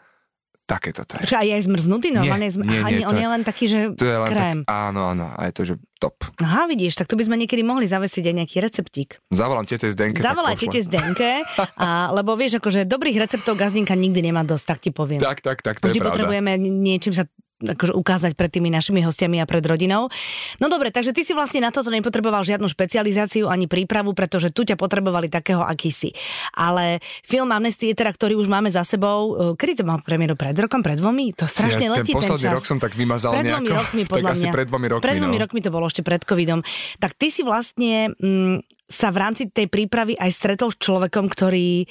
takéto 0.72 1.04
to 1.04 1.20
je. 1.20 1.28
Čo 1.28 1.36
aj 1.36 1.46
je 1.52 1.56
zmrznutý 1.68 2.08
normálne? 2.16 2.48
Nie, 2.48 2.64
nie, 2.64 2.80
nie, 2.80 3.04
on 3.04 3.16
je, 3.16 3.22
je 3.22 3.28
len 3.28 3.42
taký, 3.44 3.64
že 3.68 3.78
to 3.92 4.08
je 4.08 4.16
len 4.16 4.30
krém. 4.32 4.58
Tak, 4.64 4.72
áno, 4.72 5.00
áno, 5.12 5.26
a 5.36 5.40
je 5.44 5.52
to, 5.52 5.62
že 5.68 5.74
top. 6.00 6.24
Aha, 6.42 6.66
vidíš, 6.66 6.98
tak 6.98 7.06
tu 7.06 7.14
by 7.14 7.28
sme 7.28 7.36
niekedy 7.38 7.62
mohli 7.62 7.86
zavesiť 7.86 8.24
aj 8.26 8.34
nejaký 8.42 8.56
receptík. 8.58 9.22
Zavolám 9.30 9.68
tete 9.68 9.86
Zdenke. 9.92 10.18
Zavolaj 10.18 10.56
tete 10.58 10.80
Zdenke, 10.82 11.46
a, 11.78 12.08
lebo 12.18 12.34
vieš, 12.34 12.58
akože 12.58 12.88
dobrých 12.88 13.22
receptov 13.22 13.54
gazdinka 13.54 13.94
nikdy 13.94 14.32
nemá 14.32 14.42
dosť, 14.42 14.64
tak 14.66 14.78
ti 14.82 14.90
poviem. 14.90 15.22
Tak, 15.22 15.44
tak, 15.44 15.62
tak, 15.62 15.78
to 15.78 15.86
Vždy 15.86 16.00
je 16.00 16.02
pravda. 16.02 16.10
potrebujeme 16.16 16.50
niečím 16.58 17.14
sa 17.14 17.28
akože 17.62 17.94
ukázať 17.94 18.32
pred 18.34 18.50
tými 18.50 18.68
našimi 18.68 19.00
hostiami 19.00 19.38
a 19.38 19.46
pred 19.46 19.62
rodinou. 19.62 20.10
No 20.58 20.66
dobre, 20.66 20.90
takže 20.90 21.14
ty 21.14 21.22
si 21.22 21.32
vlastne 21.32 21.62
na 21.62 21.70
toto 21.70 21.88
nepotreboval 21.88 22.42
žiadnu 22.42 22.66
špecializáciu 22.66 23.46
ani 23.46 23.70
prípravu, 23.70 24.12
pretože 24.12 24.50
tu 24.50 24.66
ťa 24.66 24.74
potrebovali 24.74 25.30
takého, 25.30 25.62
aký 25.62 25.94
si. 25.94 26.10
Ale 26.52 26.98
film 27.22 27.54
Amnesty, 27.54 27.94
teda, 27.94 28.10
ktorý 28.10 28.36
už 28.36 28.50
máme 28.50 28.68
za 28.68 28.82
sebou, 28.82 29.54
e, 29.54 29.58
kedy 29.58 29.82
to 29.82 29.84
mal 29.86 30.02
premiéru 30.02 30.34
pred 30.34 30.56
rokom, 30.58 30.82
pred 30.82 30.98
dvomi? 30.98 31.30
To 31.38 31.46
strašne 31.46 31.86
ja, 31.88 31.94
letí 31.94 32.12
ten, 32.12 32.18
posledný 32.18 32.50
ten 32.50 32.56
rok 32.58 32.66
som 32.66 32.78
tak 32.82 32.92
vymazal 32.98 33.38
pred 33.38 33.46
dvomi 33.48 33.68
nejako, 33.70 33.80
rokmi, 33.80 34.02
podľa 34.12 34.30
tak 34.30 34.36
mňa. 34.36 34.42
asi 34.42 34.46
pred 34.50 34.66
dvomi 34.66 34.86
rokmi. 34.90 35.04
Pred 35.06 35.16
dvomi 35.22 35.38
no. 35.38 35.42
rokmi 35.46 35.60
to 35.62 35.70
bolo 35.70 35.86
ešte 35.86 36.02
pred 36.02 36.22
covidom. 36.26 36.60
Tak 36.98 37.14
ty 37.14 37.28
si 37.30 37.46
vlastne 37.46 38.12
mm, 38.18 38.66
sa 38.92 39.08
v 39.08 39.16
rámci 39.16 39.42
tej 39.48 39.72
prípravy 39.72 40.18
aj 40.20 40.30
stretol 40.34 40.68
s 40.68 40.76
človekom, 40.76 41.30
ktorý 41.32 41.88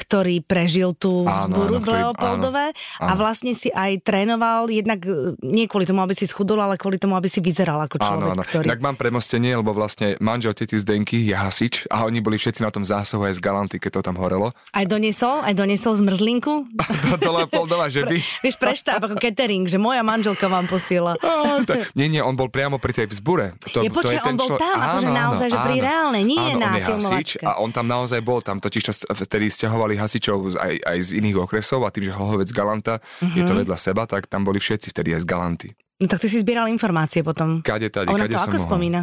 ktorý 0.00 0.40
prežil 0.40 0.96
tú 0.96 1.28
vzburu 1.28 1.84
v 1.84 1.88
Leopoldove 2.00 2.72
áno, 2.72 3.04
áno. 3.04 3.08
a 3.08 3.12
vlastne 3.20 3.52
si 3.52 3.68
aj 3.68 4.00
trénoval 4.00 4.72
jednak 4.72 5.04
e, 5.04 5.36
nie 5.44 5.68
kvôli 5.68 5.84
tomu, 5.84 6.00
aby 6.00 6.16
si 6.16 6.24
schudol, 6.24 6.64
ale 6.64 6.80
kvôli 6.80 6.96
tomu, 6.96 7.20
aby 7.20 7.28
si 7.28 7.44
vyzeral 7.44 7.84
ako 7.84 8.00
človek, 8.00 8.32
áno, 8.32 8.40
áno. 8.40 8.42
ktorý... 8.42 8.64
Tak 8.64 8.80
mám 8.80 8.96
premostenie, 8.96 9.52
lebo 9.52 9.76
vlastne 9.76 10.16
manžel 10.24 10.56
tety 10.56 10.80
z 10.80 10.84
Denky 10.88 11.20
je 11.28 11.36
hasič 11.36 11.84
a 11.92 12.08
oni 12.08 12.24
boli 12.24 12.40
všetci 12.40 12.64
na 12.64 12.72
tom 12.72 12.82
zásahu 12.82 13.28
aj 13.28 13.36
z 13.36 13.40
Galanty, 13.44 13.76
keď 13.76 14.00
to 14.00 14.10
tam 14.10 14.16
horelo. 14.16 14.56
Aj 14.72 14.84
doniesol? 14.88 15.44
Aj 15.44 15.52
doniesol 15.52 16.00
zmrzlinku? 16.00 16.64
do, 17.04 17.14
do 17.20 17.30
Leopoldova, 17.36 17.92
že 17.92 18.08
by? 18.08 18.16
Pre, 18.16 18.42
vieš, 18.46 18.56
preštáv 18.56 19.04
ako 19.04 19.20
catering, 19.20 19.68
že 19.68 19.76
moja 19.76 20.00
manželka 20.00 20.48
vám 20.48 20.64
posiela. 20.64 21.20
nie, 21.98 22.08
nie, 22.08 22.22
on 22.24 22.38
bol 22.38 22.48
priamo 22.48 22.80
pri 22.80 23.04
tej 23.04 23.06
vzbure. 23.12 23.58
To, 23.74 23.84
je, 23.84 23.90
počkaj, 23.92 24.22
to 24.22 24.28
je 24.28 24.30
on 24.32 24.36
bol 24.38 24.48
člo... 24.48 24.56
tam, 24.56 24.76
akože 24.78 25.08
naozaj, 25.10 25.48
áno, 25.48 25.52
že 25.52 25.58
pri 25.60 25.76
reálnej, 25.82 26.22
nie 26.24 26.40
áno, 26.40 26.58
na 26.58 26.68
on 26.70 26.74
je 26.74 26.82
hasič 26.86 27.28
a 27.42 27.50
on 27.58 27.70
tam 27.74 27.86
naozaj 27.90 28.20
bol, 28.22 28.38
tam 28.40 28.62
totiž 28.62 28.82
to 28.86 28.92
vtedy 29.26 29.50
stiahovali 29.50 29.89
volali 29.90 29.98
hasičov 29.98 30.54
aj, 30.54 30.74
aj 30.86 30.98
z 31.02 31.10
iných 31.18 31.36
okresov 31.42 31.82
a 31.82 31.90
tým, 31.90 32.06
že 32.06 32.14
Hlohovec 32.14 32.50
Galanta 32.54 33.02
uh-huh. 33.02 33.34
je 33.34 33.42
to 33.42 33.54
mhm. 33.58 33.66
vedľa 33.66 33.76
seba, 33.76 34.06
tak 34.06 34.30
tam 34.30 34.46
boli 34.46 34.62
všetci 34.62 34.94
vtedy 34.94 35.18
aj 35.18 35.26
z 35.26 35.26
Galanty. 35.26 35.68
No 36.00 36.06
tak 36.06 36.22
ty 36.22 36.30
si 36.30 36.38
zbieral 36.38 36.70
informácie 36.70 37.20
potom. 37.20 37.60
Kade 37.60 37.90
tady, 37.90 38.08
Ona 38.08 38.24
kade 38.24 38.32
to 38.32 38.40
som 38.40 38.54
ako 38.54 38.56
mohol. 38.56 38.68
spomína? 38.70 39.00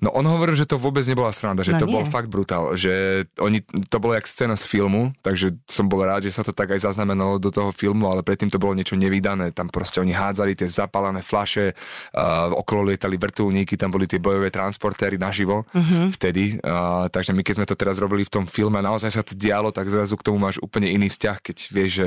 No 0.00 0.12
on 0.14 0.24
hovoril, 0.26 0.56
že 0.56 0.68
to 0.68 0.80
vôbec 0.80 1.04
nebola 1.04 1.32
sranda, 1.32 1.64
že 1.64 1.76
no, 1.76 1.80
to 1.80 1.88
nie. 1.88 1.94
bol 1.94 2.04
fakt 2.08 2.28
brutál, 2.32 2.74
že 2.74 3.24
oni, 3.40 3.62
to 3.88 3.96
bolo 4.00 4.16
jak 4.16 4.26
scéna 4.26 4.56
z 4.56 4.64
filmu, 4.64 5.12
takže 5.20 5.54
som 5.68 5.86
bol 5.86 6.02
rád, 6.04 6.24
že 6.28 6.34
sa 6.34 6.42
to 6.44 6.52
tak 6.52 6.72
aj 6.72 6.88
zaznamenalo 6.88 7.40
do 7.40 7.52
toho 7.52 7.70
filmu, 7.72 8.08
ale 8.08 8.24
predtým 8.24 8.48
to 8.48 8.60
bolo 8.60 8.74
niečo 8.76 8.96
nevydané, 8.96 9.52
tam 9.52 9.68
proste 9.68 10.00
oni 10.00 10.12
hádzali 10.12 10.56
tie 10.56 10.68
zapálené 10.68 11.20
flaše, 11.20 11.72
uh, 11.72 12.52
okolo 12.56 12.92
lietali 12.92 13.20
vrtulníky, 13.20 13.76
tam 13.76 13.92
boli 13.92 14.08
tie 14.08 14.20
bojové 14.20 14.48
transportéry 14.48 15.20
naživo 15.20 15.68
uh-huh. 15.68 16.12
vtedy, 16.16 16.56
uh, 16.62 17.06
takže 17.12 17.36
my 17.36 17.42
keď 17.44 17.54
sme 17.62 17.66
to 17.68 17.76
teraz 17.76 18.00
robili 18.00 18.24
v 18.24 18.32
tom 18.32 18.44
filme 18.48 18.80
a 18.80 18.84
naozaj 18.84 19.10
sa 19.12 19.22
to 19.22 19.36
dialo, 19.36 19.70
tak 19.74 19.90
zrazu 19.90 20.16
k 20.16 20.26
tomu 20.26 20.40
máš 20.40 20.56
úplne 20.64 20.88
iný 20.88 21.12
vzťah, 21.12 21.36
keď 21.42 21.56
vieš, 21.68 21.90
že 22.04 22.06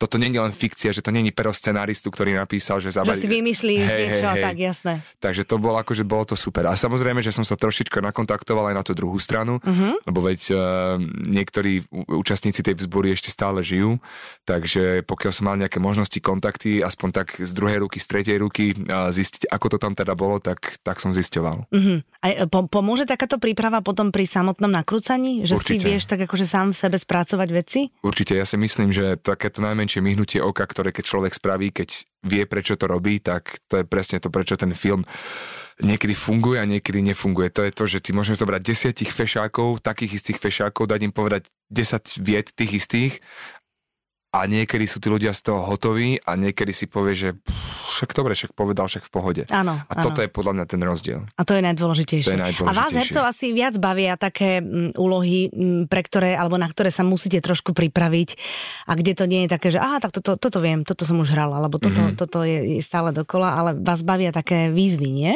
toto 0.00 0.16
nie 0.16 0.32
je 0.32 0.40
len 0.40 0.54
fikcia, 0.54 0.90
že 0.90 1.04
to 1.04 1.12
nie 1.12 1.28
je 1.28 1.32
pero 1.36 1.52
scenáristu, 1.52 2.08
ktorý 2.08 2.40
napísal, 2.40 2.80
že 2.80 2.96
zabali... 2.96 3.20
Že 3.20 3.24
si 3.24 3.30
vymyslíš 3.30 3.86
hey, 3.86 3.98
niečo, 4.00 4.26
hey, 4.26 4.36
hey. 4.40 4.44
tak 4.48 4.56
jasné. 4.56 4.92
Takže 5.20 5.42
to 5.44 5.60
bolo 5.60 5.76
akože 5.76 6.04
bolo 6.08 6.24
to 6.24 6.36
super. 6.38 6.64
A 6.68 6.72
samozrejme, 6.72 6.95
že 6.96 7.32
som 7.34 7.44
sa 7.44 7.58
trošička 7.58 8.00
nakontaktoval 8.00 8.72
aj 8.72 8.74
na 8.76 8.82
tú 8.84 8.92
druhú 8.96 9.16
stranu, 9.20 9.58
uh-huh. 9.60 9.98
lebo 10.04 10.20
veď 10.24 10.40
uh, 10.50 10.58
niektorí 11.26 11.86
účastníci 11.90 12.64
tej 12.64 12.78
vzbory 12.78 13.12
ešte 13.14 13.32
stále 13.32 13.60
žijú, 13.60 14.00
takže 14.48 15.04
pokiaľ 15.04 15.32
som 15.32 15.44
mal 15.48 15.56
nejaké 15.60 15.78
možnosti, 15.78 16.16
kontakty, 16.20 16.80
aspoň 16.80 17.08
tak 17.12 17.28
z 17.38 17.52
druhej 17.52 17.84
ruky, 17.84 17.98
z 18.00 18.06
tretej 18.08 18.36
ruky 18.40 18.72
uh, 18.74 19.12
zistiť, 19.12 19.48
ako 19.52 19.66
to 19.74 19.78
tam 19.80 19.92
teda 19.92 20.16
bolo, 20.18 20.40
tak, 20.40 20.80
tak 20.82 20.98
som 20.98 21.12
zisťoval. 21.12 21.68
Uh-huh. 21.70 21.98
A 22.24 22.26
e, 22.32 22.46
po, 22.50 22.66
pomôže 22.66 23.06
takáto 23.06 23.38
príprava 23.38 23.84
potom 23.84 24.10
pri 24.10 24.26
samotnom 24.26 24.70
nakrúcaní? 24.70 25.46
Že 25.46 25.54
Určite. 25.60 25.82
si 25.82 25.86
vieš 25.86 26.04
tak 26.10 26.26
akože 26.26 26.46
sám 26.46 26.74
v 26.74 26.76
sebe 26.76 26.96
spracovať 26.98 27.48
veci? 27.54 27.80
Určite, 28.02 28.34
ja 28.34 28.42
si 28.48 28.58
myslím, 28.58 28.90
že 28.90 29.14
takéto 29.20 29.62
najmenšie 29.62 30.02
myhnutie 30.02 30.42
oka, 30.42 30.66
ktoré 30.66 30.90
keď 30.90 31.04
človek 31.06 31.32
spraví, 31.36 31.70
keď 31.70 31.88
vie, 32.26 32.42
prečo 32.48 32.74
to 32.74 32.90
robí, 32.90 33.22
tak 33.22 33.62
to 33.70 33.82
je 33.82 33.84
presne 33.86 34.18
to, 34.18 34.28
prečo 34.32 34.58
ten 34.58 34.74
film 34.74 35.06
niekedy 35.78 36.12
funguje 36.12 36.56
a 36.56 36.64
niekedy 36.64 37.02
nefunguje. 37.02 37.50
To 37.50 37.62
je 37.62 37.70
to, 37.70 37.84
že 37.86 37.98
ty 38.00 38.10
môžeš 38.10 38.38
zobrať 38.38 38.62
desiatich 38.62 39.10
fešákov, 39.10 39.80
takých 39.80 40.16
istých 40.16 40.38
fešákov, 40.38 40.86
dať 40.86 41.00
im 41.02 41.12
povedať 41.12 41.42
10 41.68 42.00
viet 42.18 42.50
tých 42.50 42.72
istých 42.78 43.12
a 44.30 44.44
niekedy 44.44 44.84
sú 44.84 44.98
tí 44.98 45.08
ľudia 45.08 45.32
z 45.32 45.40
toho 45.42 45.64
hotoví 45.64 46.20
a 46.20 46.34
niekedy 46.34 46.68
si 46.70 46.84
povie, 46.84 47.12
že 47.14 47.28
pff, 47.32 47.56
však 47.94 48.12
dobre, 48.12 48.36
však 48.36 48.52
povedal, 48.52 48.84
však 48.84 49.04
v 49.04 49.10
pohode. 49.10 49.42
Áno, 49.48 49.80
A 49.80 49.92
toto 49.96 50.20
je 50.20 50.28
podľa 50.28 50.52
mňa 50.52 50.64
ten 50.66 50.76
rozdiel. 50.78 51.24
A 51.30 51.42
to 51.42 51.56
je 51.56 51.62
najdôležitejšie. 51.62 52.28
To 52.28 52.34
je 52.34 52.36
A 52.36 52.44
vás 52.44 52.52
najdôležitejšie. 52.52 52.96
hercov 52.98 53.22
asi 53.24 53.46
viac 53.50 53.74
bavia 53.78 54.12
také 54.14 54.60
mm, 54.60 54.92
úlohy, 54.94 55.48
mm, 55.48 55.82
pre 55.88 56.04
ktoré, 56.04 56.36
alebo 56.36 56.56
na 56.56 56.68
ktoré 56.68 56.92
sa 56.92 57.00
musíte 57.00 57.40
trošku 57.40 57.72
pripraviť 57.72 58.36
a 58.84 58.92
kde 58.92 59.12
to 59.12 59.24
nie 59.24 59.40
je 59.44 59.50
také, 59.50 59.68
že 59.70 59.80
aha, 59.80 59.96
tak 59.98 60.12
toto, 60.12 60.36
toto 60.36 60.60
viem, 60.60 60.84
toto 60.84 61.08
som 61.08 61.16
už 61.16 61.32
hral, 61.32 61.48
alebo 61.50 61.76
toto, 61.76 61.96
Mhm. 61.96 62.04
mm-hmm. 62.06 62.20
toto 62.20 62.44
je, 62.44 62.76
je 62.76 62.82
stále 62.84 63.12
dokola, 63.12 63.56
ale 63.56 63.72
vás 63.72 64.00
bavia 64.00 64.28
také 64.30 64.68
výzvy, 64.68 65.08
nie? 65.08 65.34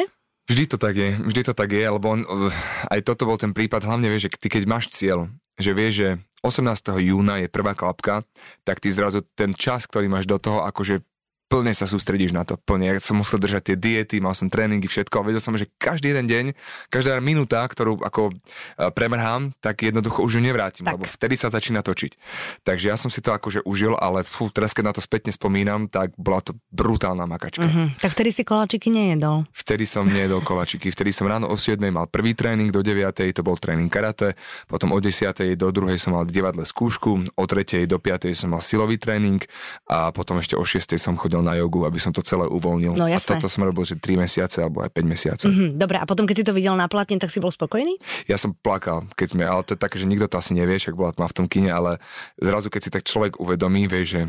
Vždy 0.51 0.67
to 0.67 0.75
tak 0.75 0.99
je, 0.99 1.15
vždy 1.15 1.41
to 1.47 1.53
tak 1.55 1.71
je, 1.71 1.79
lebo 1.87 2.11
on, 2.11 2.27
uh, 2.27 2.51
aj 2.91 3.07
toto 3.07 3.23
bol 3.23 3.39
ten 3.39 3.55
prípad, 3.55 3.87
hlavne 3.87 4.11
vieš, 4.11 4.27
že 4.27 4.35
ty 4.35 4.51
keď 4.51 4.67
máš 4.67 4.91
cieľ, 4.91 5.31
že 5.55 5.71
vieš, 5.71 5.93
že 5.95 6.09
18. 6.43 6.91
júna 7.07 7.39
je 7.39 7.47
prvá 7.47 7.71
klapka, 7.71 8.27
tak 8.67 8.83
ty 8.83 8.91
zrazu 8.91 9.23
ten 9.39 9.55
čas, 9.55 9.87
ktorý 9.87 10.11
máš 10.11 10.27
do 10.27 10.35
toho, 10.35 10.67
akože 10.67 11.07
plne 11.51 11.75
sa 11.75 11.83
sústredíš 11.83 12.31
na 12.31 12.47
to, 12.47 12.55
plne. 12.55 12.87
Ja 12.87 13.03
som 13.03 13.19
musel 13.19 13.35
držať 13.35 13.61
tie 13.67 13.75
diety, 13.75 14.23
mal 14.23 14.31
som 14.31 14.47
tréningy, 14.47 14.87
všetko 14.87 15.19
a 15.19 15.27
vedel 15.27 15.43
som, 15.43 15.51
že 15.59 15.67
každý 15.75 16.15
jeden 16.15 16.31
deň, 16.31 16.45
každá 16.87 17.19
minúta, 17.19 17.59
ktorú 17.67 17.99
ako 18.07 18.31
e, 18.31 18.87
premrhám, 18.95 19.51
tak 19.59 19.83
jednoducho 19.83 20.23
už 20.23 20.39
ju 20.39 20.41
nevrátim, 20.47 20.87
Tak. 20.87 20.95
lebo 20.95 21.03
vtedy 21.03 21.35
sa 21.35 21.51
začína 21.51 21.83
točiť. 21.83 22.15
Takže 22.63 22.87
ja 22.87 22.95
som 22.95 23.11
si 23.11 23.19
to 23.19 23.35
akože 23.35 23.67
užil, 23.67 23.99
ale 23.99 24.23
fú, 24.23 24.47
teraz 24.47 24.71
keď 24.71 24.83
na 24.87 24.93
to 24.95 25.03
spätne 25.03 25.35
spomínam, 25.35 25.91
tak 25.91 26.15
bola 26.15 26.39
to 26.39 26.55
brutálna 26.71 27.27
makačka. 27.27 27.67
Mhm. 27.67 27.99
Tak 27.99 28.15
vtedy 28.15 28.31
si 28.31 28.47
koláčiky 28.47 28.87
nejedol. 28.87 29.43
Vtedy 29.51 29.83
som 29.83 30.07
nejedol 30.07 30.39
kolačiky, 30.39 30.87
vtedy 30.87 31.11
som 31.11 31.27
ráno 31.27 31.51
o 31.51 31.59
7 31.59 31.75
mal 31.91 32.07
prvý 32.07 32.31
tréning, 32.31 32.71
do 32.71 32.79
9 32.79 33.11
to 33.35 33.43
bol 33.43 33.59
tréning 33.59 33.91
karate, 33.91 34.39
potom 34.71 34.95
o 34.95 34.99
10 35.03 35.35
do 35.59 35.67
2 35.67 35.99
som 35.99 36.15
mal 36.15 36.23
divadle 36.23 36.63
skúšku, 36.63 37.35
o 37.35 37.43
3 37.43 37.83
do 37.83 37.99
5 37.99 38.31
som 38.31 38.55
mal 38.55 38.63
silový 38.63 38.95
tréning 38.95 39.43
a 39.91 40.15
potom 40.15 40.39
ešte 40.39 40.55
o 40.55 40.63
6 40.63 40.95
som 40.95 41.19
chodil 41.19 41.40
na 41.41 41.57
jogu, 41.57 41.83
aby 41.83 41.97
som 41.97 42.13
to 42.13 42.21
celé 42.21 42.47
uvoľnil. 42.47 42.95
No, 42.95 43.05
a 43.05 43.19
toto 43.19 43.49
som 43.49 43.65
robil, 43.65 43.83
že 43.85 43.97
3 43.97 44.15
mesiace 44.17 44.61
alebo 44.61 44.81
aj 44.85 44.89
5 44.93 45.05
mesiacov. 45.05 45.49
Mhm. 45.49 45.77
Dobre, 45.77 45.97
a 45.97 46.05
potom 46.05 46.25
keď 46.25 46.35
si 46.41 46.45
to 46.47 46.53
videl 46.55 46.73
na 46.77 46.87
platne, 46.87 47.17
tak 47.17 47.33
si 47.33 47.43
bol 47.43 47.51
spokojný? 47.51 47.97
Ja 48.25 48.39
som 48.39 48.55
plakal, 48.55 49.09
keď 49.19 49.27
sme, 49.37 49.43
ale 49.45 49.61
to 49.65 49.75
je 49.75 49.79
také, 49.81 49.99
že 49.99 50.09
nikto 50.09 50.29
to 50.29 50.39
asi 50.39 50.55
nevie, 50.55 50.79
však 50.79 50.95
bola 50.95 51.13
tma 51.13 51.27
v 51.27 51.35
tom 51.35 51.45
kine, 51.49 51.69
ale 51.73 51.99
zrazu 52.39 52.71
keď 52.71 52.81
si 52.81 52.89
tak 52.89 53.03
človek 53.03 53.37
uvedomí, 53.41 53.85
vie, 53.85 54.03
že 54.07 54.21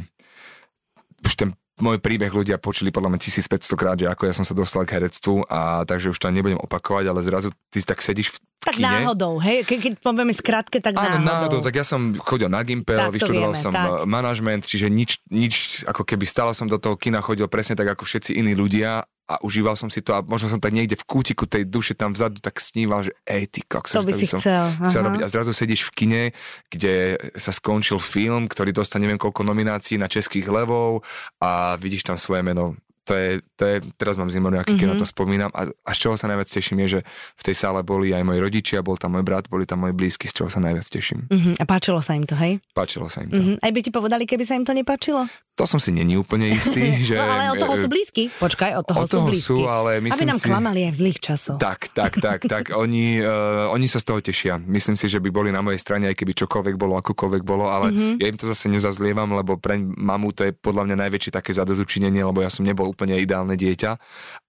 už 1.22 1.32
ten 1.38 1.50
môj 1.78 1.96
príbeh 1.96 2.28
ľudia 2.28 2.56
počuli 2.56 2.88
podľa 2.88 3.08
mňa 3.08 3.20
1500 3.22 3.72
krát, 3.74 3.96
že 3.96 4.04
ako 4.04 4.22
ja 4.24 4.34
som 4.34 4.42
sa 4.42 4.52
dostal 4.52 4.82
k 4.82 4.94
herectvu 4.94 5.46
a 5.46 5.82
takže 5.82 6.08
už 6.08 6.18
to 6.18 6.28
nebudem 6.28 6.58
opakovať, 6.58 7.04
ale 7.06 7.20
zrazu 7.20 7.48
ty 7.66 7.80
tak 7.80 7.98
sedíš 7.98 8.28
v 8.30 8.36
Tak 8.62 8.76
kine. 8.76 8.86
náhodou, 9.02 9.38
hej? 9.38 9.62
Ke, 9.62 9.76
keď 9.76 9.98
povieme 9.98 10.30
skrátke, 10.30 10.78
tak 10.78 10.94
Áno, 10.94 11.18
náhodou. 11.18 11.26
náhodou, 11.50 11.60
tak 11.60 11.74
ja 11.74 11.82
som 11.82 12.14
chodil 12.16 12.46
na 12.46 12.60
Gimpel, 12.60 12.94
Tak, 13.00 13.10
vyštudoval 13.10 13.52
vieme, 13.52 13.62
som 13.62 13.72
tak. 13.72 13.82
eh, 13.82 14.04
manažment, 14.04 14.62
čiže 14.62 14.86
nič, 14.86 15.10
nič, 15.26 15.54
ako 15.82 16.02
keby 16.02 16.22
stále 16.22 16.52
som 16.52 16.66
do 16.66 16.76
toho 16.76 16.94
kina 16.94 17.18
chodil 17.18 17.46
presne 17.46 17.72
tak 17.72 17.88
ako 17.88 18.04
všetci 18.04 18.34
iní 18.34 18.52
ľudia 18.52 19.02
a 19.30 19.38
užíval 19.40 19.78
som 19.78 19.88
si 19.88 20.02
to 20.02 20.12
a 20.12 20.20
možno 20.20 20.50
som 20.50 20.58
tak 20.58 20.74
niekde 20.74 20.98
v 20.98 21.04
kútiku 21.06 21.46
tej 21.46 21.64
duše 21.64 21.94
tam 21.94 22.12
vzadu 22.12 22.42
tak 22.42 22.58
sníval, 22.58 23.06
že 23.06 23.12
ej, 23.24 23.46
ty 23.48 23.62
kokso, 23.62 24.02
To 24.02 24.06
by 24.06 24.12
si 24.12 24.26
som 24.26 24.42
chcel. 24.42 24.66
chcel 24.90 25.00
aha. 25.02 25.08
robiť. 25.08 25.20
A 25.24 25.28
zrazu 25.30 25.54
sedíš 25.54 25.86
v 25.88 25.92
kine, 25.94 26.22
kde 26.68 27.16
sa 27.38 27.54
skončil 27.54 28.02
film, 28.02 28.50
ktorý 28.50 28.74
dostal 28.74 28.98
neviem 28.98 29.20
koľko 29.20 29.46
nominácií 29.46 29.96
na 29.96 30.10
českých 30.10 30.50
levov 30.50 31.06
a 31.38 31.78
vidíš 31.78 32.10
tam 32.10 32.18
svoje 32.18 32.42
meno. 32.42 32.74
To 33.10 33.18
je, 33.18 33.42
to 33.58 33.66
je 33.66 33.76
teraz 33.98 34.14
mám 34.14 34.30
aký 34.30 34.38
mm-hmm. 34.38 34.78
Mhm. 34.78 34.86
na 34.86 34.94
to 34.94 35.02
spomínam 35.02 35.50
a, 35.50 35.66
a 35.66 35.90
z 35.90 35.98
čoho 36.06 36.14
sa 36.14 36.30
najviac 36.30 36.46
teším 36.46 36.86
je, 36.86 36.88
že 36.98 37.00
v 37.34 37.42
tej 37.42 37.54
sále 37.58 37.82
boli 37.82 38.14
aj 38.14 38.22
moji 38.22 38.38
rodičia, 38.38 38.78
bol 38.78 38.94
tam 38.94 39.18
môj 39.18 39.26
brat, 39.26 39.50
boli 39.50 39.66
tam 39.66 39.82
moji 39.82 39.90
blízky, 39.90 40.30
z 40.30 40.38
čoho 40.38 40.50
sa 40.54 40.62
najviac 40.62 40.86
teším. 40.86 41.26
Mhm. 41.26 41.58
A 41.58 41.64
páčilo 41.66 41.98
sa 41.98 42.14
im 42.14 42.22
to, 42.22 42.38
hej? 42.38 42.62
Páčilo 42.70 43.10
sa 43.10 43.26
im 43.26 43.34
to. 43.34 43.42
Mhm. 43.42 43.54
Aj 43.58 43.70
by 43.74 43.80
ti 43.82 43.90
povedali, 43.90 44.22
keby 44.22 44.46
sa 44.46 44.54
im 44.54 44.62
to 44.62 44.70
nepáčilo? 44.70 45.26
To 45.52 45.64
som 45.64 45.76
si 45.76 45.90
není 45.90 46.16
úplne 46.16 46.48
istý, 46.48 46.80
že... 47.08 47.12
no 47.12 47.28
ale 47.28 47.52
od 47.52 47.60
toho 47.60 47.76
sú 47.76 47.86
blízky. 47.86 48.32
Počkaj, 48.32 48.72
od 48.72 48.84
toho, 48.84 48.98
Od 48.98 49.06
toho 49.06 49.20
sú 49.22 49.30
blízky. 49.30 49.48
sú, 49.52 49.68
ale 49.68 50.00
Aby 50.00 50.08
myslím 50.08 50.28
nám 50.28 50.40
si... 50.40 50.48
klamali 50.48 50.80
aj 50.84 50.92
v 50.92 50.98
zlých 50.98 51.18
časoch. 51.20 51.58
Tak, 51.58 51.92
tak, 51.92 52.12
tak, 52.18 52.40
tak. 52.42 52.64
Oni, 52.82 53.20
uh, 53.20 53.68
oni 53.68 53.84
sa 53.84 54.00
z 54.00 54.06
toho 54.06 54.18
tešia. 54.18 54.56
Myslím 54.58 54.94
si, 54.94 55.06
že 55.06 55.18
by 55.18 55.28
boli 55.28 55.48
na 55.48 55.60
mojej 55.60 55.76
strane, 55.76 56.06
aj 56.06 56.16
keby 56.16 56.32
čokoľvek 56.34 56.74
bolo, 56.74 56.96
akokoľvek 56.98 57.42
bolo, 57.42 57.68
ale 57.68 57.88
Mhm. 57.88 57.94
mm-hmm. 57.94 58.16
ja 58.16 58.26
im 58.26 58.36
to 58.36 58.46
zase 58.48 58.64
nezazlievam, 58.66 59.28
lebo 59.30 59.54
pre 59.54 59.76
mamu 59.78 60.30
to 60.30 60.42
je 60.42 60.52
podľa 60.52 60.82
mňa 60.84 60.96
najväčšie 61.02 61.30
také 61.30 61.52
zadozučinenie, 61.52 62.22
lebo 62.22 62.40
ja 62.40 62.48
som 62.48 62.62
nebol 62.62 62.86
úplne 62.86 63.16
ideálne 63.16 63.52
dieťa. 63.52 64.00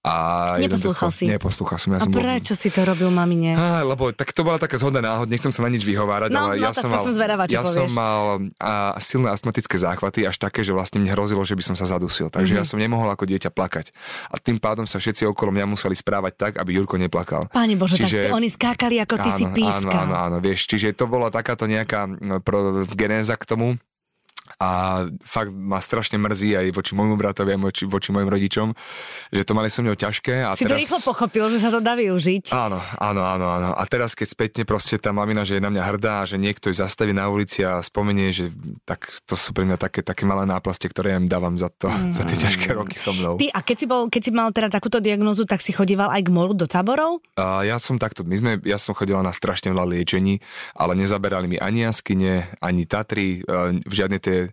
A 0.03 0.13
Neposlúchal 0.57 1.09
si. 1.09 1.25
Neposlúchal 1.25 1.77
som. 1.77 1.91
Ja 1.91 1.99
A 1.99 2.03
som 2.03 2.11
prečo 2.11 2.53
si 2.53 2.67
to 2.67 2.83
robil, 2.83 3.07
mamine? 3.07 3.55
Á, 3.55 3.81
lebo 3.81 4.11
tak 4.11 4.31
to 4.31 4.43
bola 4.43 4.55
taká 4.57 4.75
zhoda 4.75 4.99
náhod, 4.99 5.27
nechcem 5.27 5.47
sa 5.47 5.63
na 5.63 5.71
nič 5.71 5.81
vyhovárať, 5.81 6.27
No, 6.27 6.51
ale 6.51 6.59
no, 6.59 6.61
ja 6.61 6.75
som 6.75 6.91
mal, 6.91 6.99
som 7.01 7.15
zvedavá, 7.15 7.47
ja 7.47 7.59
povieš. 7.59 7.71
som 7.73 7.87
mal 7.89 8.23
a, 8.57 8.99
silné 8.99 9.31
astmatické 9.31 9.75
záchvaty, 9.75 10.23
až 10.23 10.35
také, 10.37 10.59
že 10.59 10.71
vlastne 10.71 10.92
mne 10.95 11.11
hrozilo, 11.11 11.41
že 11.41 11.53
by 11.53 11.63
som 11.63 11.75
sa 11.75 11.85
zadusil. 11.85 12.27
Takže 12.27 12.53
Mhm. 12.53 12.59
ja 12.59 12.65
som 12.65 12.77
nemohol 12.77 13.07
ako 13.07 13.23
dieťa 13.23 13.49
plakať. 13.49 13.93
A 14.27 14.37
tým 14.37 14.57
pádom 14.57 14.83
sa 14.83 14.97
všetci 14.97 15.23
okolo 15.25 15.49
mňa 15.51 15.65
museli 15.65 15.93
správať 15.93 16.33
tak, 16.33 16.51
aby 16.57 16.75
Jurko 16.75 16.95
neplakal. 16.95 17.47
Páni 17.47 17.73
Bože, 17.73 17.95
Čiže- 17.95 18.27
tak 18.27 18.35
oni 18.35 18.49
skákali, 18.49 18.97
ako 18.97 19.15
ty 19.17 19.29
si 19.31 19.43
áno, 19.43 19.53
pískal. 19.53 20.01
áno, 20.03 20.15
áno, 20.15 20.37
vieš, 20.37 20.65
čiže 20.65 20.91
to 20.91 21.05
bola 21.05 21.29
takáto 21.29 21.63
nejaká 21.63 22.05
no, 22.05 22.39
pro, 22.39 22.83
genéza 22.89 23.33
k 23.33 23.45
tomu 23.45 23.77
a 24.63 24.67
fakt 25.19 25.51
ma 25.51 25.83
strašne 25.83 26.15
mrzí 26.15 26.55
aj 26.55 26.65
voči 26.71 26.95
môjmu 26.95 27.19
bratovi, 27.19 27.55
aj 27.55 27.59
voči, 27.59 27.83
voči 27.83 28.09
mojim 28.15 28.31
rodičom, 28.31 28.71
že 29.35 29.43
to 29.43 29.51
mali 29.51 29.67
so 29.67 29.83
mnou 29.83 29.99
ťažké. 29.99 30.47
A 30.47 30.55
Si 30.55 30.63
to 30.63 30.71
teraz... 30.71 30.79
rýchlo 30.79 30.99
pochopil, 31.03 31.51
že 31.51 31.59
sa 31.59 31.69
to 31.69 31.83
dá 31.83 31.99
využiť. 31.99 32.55
Áno, 32.55 32.79
áno, 32.95 33.21
áno, 33.27 33.45
áno. 33.51 33.69
A 33.75 33.83
teraz, 33.83 34.15
keď 34.15 34.27
spätne 34.31 34.63
proste 34.63 34.95
tá 34.95 35.11
mamina, 35.11 35.43
že 35.43 35.59
je 35.59 35.61
na 35.63 35.67
mňa 35.67 35.83
hrdá, 35.83 36.23
že 36.23 36.39
niekto 36.39 36.71
ju 36.71 36.79
zastaví 36.79 37.11
na 37.11 37.27
ulici 37.27 37.65
a 37.67 37.83
spomenie, 37.83 38.31
že 38.31 38.53
tak 38.87 39.11
to 39.27 39.35
sú 39.35 39.51
pre 39.51 39.67
mňa 39.67 39.75
také, 39.75 39.99
také 39.99 40.23
malé 40.23 40.47
náplastie, 40.47 40.87
ktoré 40.87 41.15
ja 41.15 41.19
im 41.19 41.27
dávam 41.27 41.59
za 41.59 41.67
to, 41.67 41.91
mm. 41.91 42.15
za 42.15 42.23
tie 42.23 42.37
ťažké 42.39 42.71
roky 42.71 42.95
so 42.95 43.11
mnou. 43.11 43.35
Ty, 43.35 43.51
a 43.51 43.59
keď 43.59 43.75
si, 43.75 43.85
bol, 43.89 44.07
keď 44.07 44.21
si 44.23 44.31
mal 44.31 44.47
teda 44.55 44.71
takúto 44.71 45.03
diagnózu, 45.03 45.43
tak 45.43 45.59
si 45.59 45.75
chodíval 45.75 46.07
aj 46.13 46.21
k 46.23 46.29
moru 46.31 46.55
do 46.55 46.69
táborov? 46.69 47.19
A 47.35 47.67
ja 47.67 47.75
som 47.81 47.99
takto, 47.99 48.23
my 48.23 48.35
sme, 48.39 48.51
ja 48.63 48.79
som 48.79 48.95
chodila 48.95 49.19
na 49.19 49.35
strašne 49.35 49.75
veľa 49.75 49.85
liečení, 49.89 50.39
ale 50.77 50.95
nezaberali 50.95 51.51
mi 51.51 51.57
ani 51.59 51.83
jaskyne, 51.83 52.55
ani 52.63 52.87
Tatry, 52.87 53.41
e, 53.41 53.81
žiadne 53.83 54.21
tie, 54.21 54.52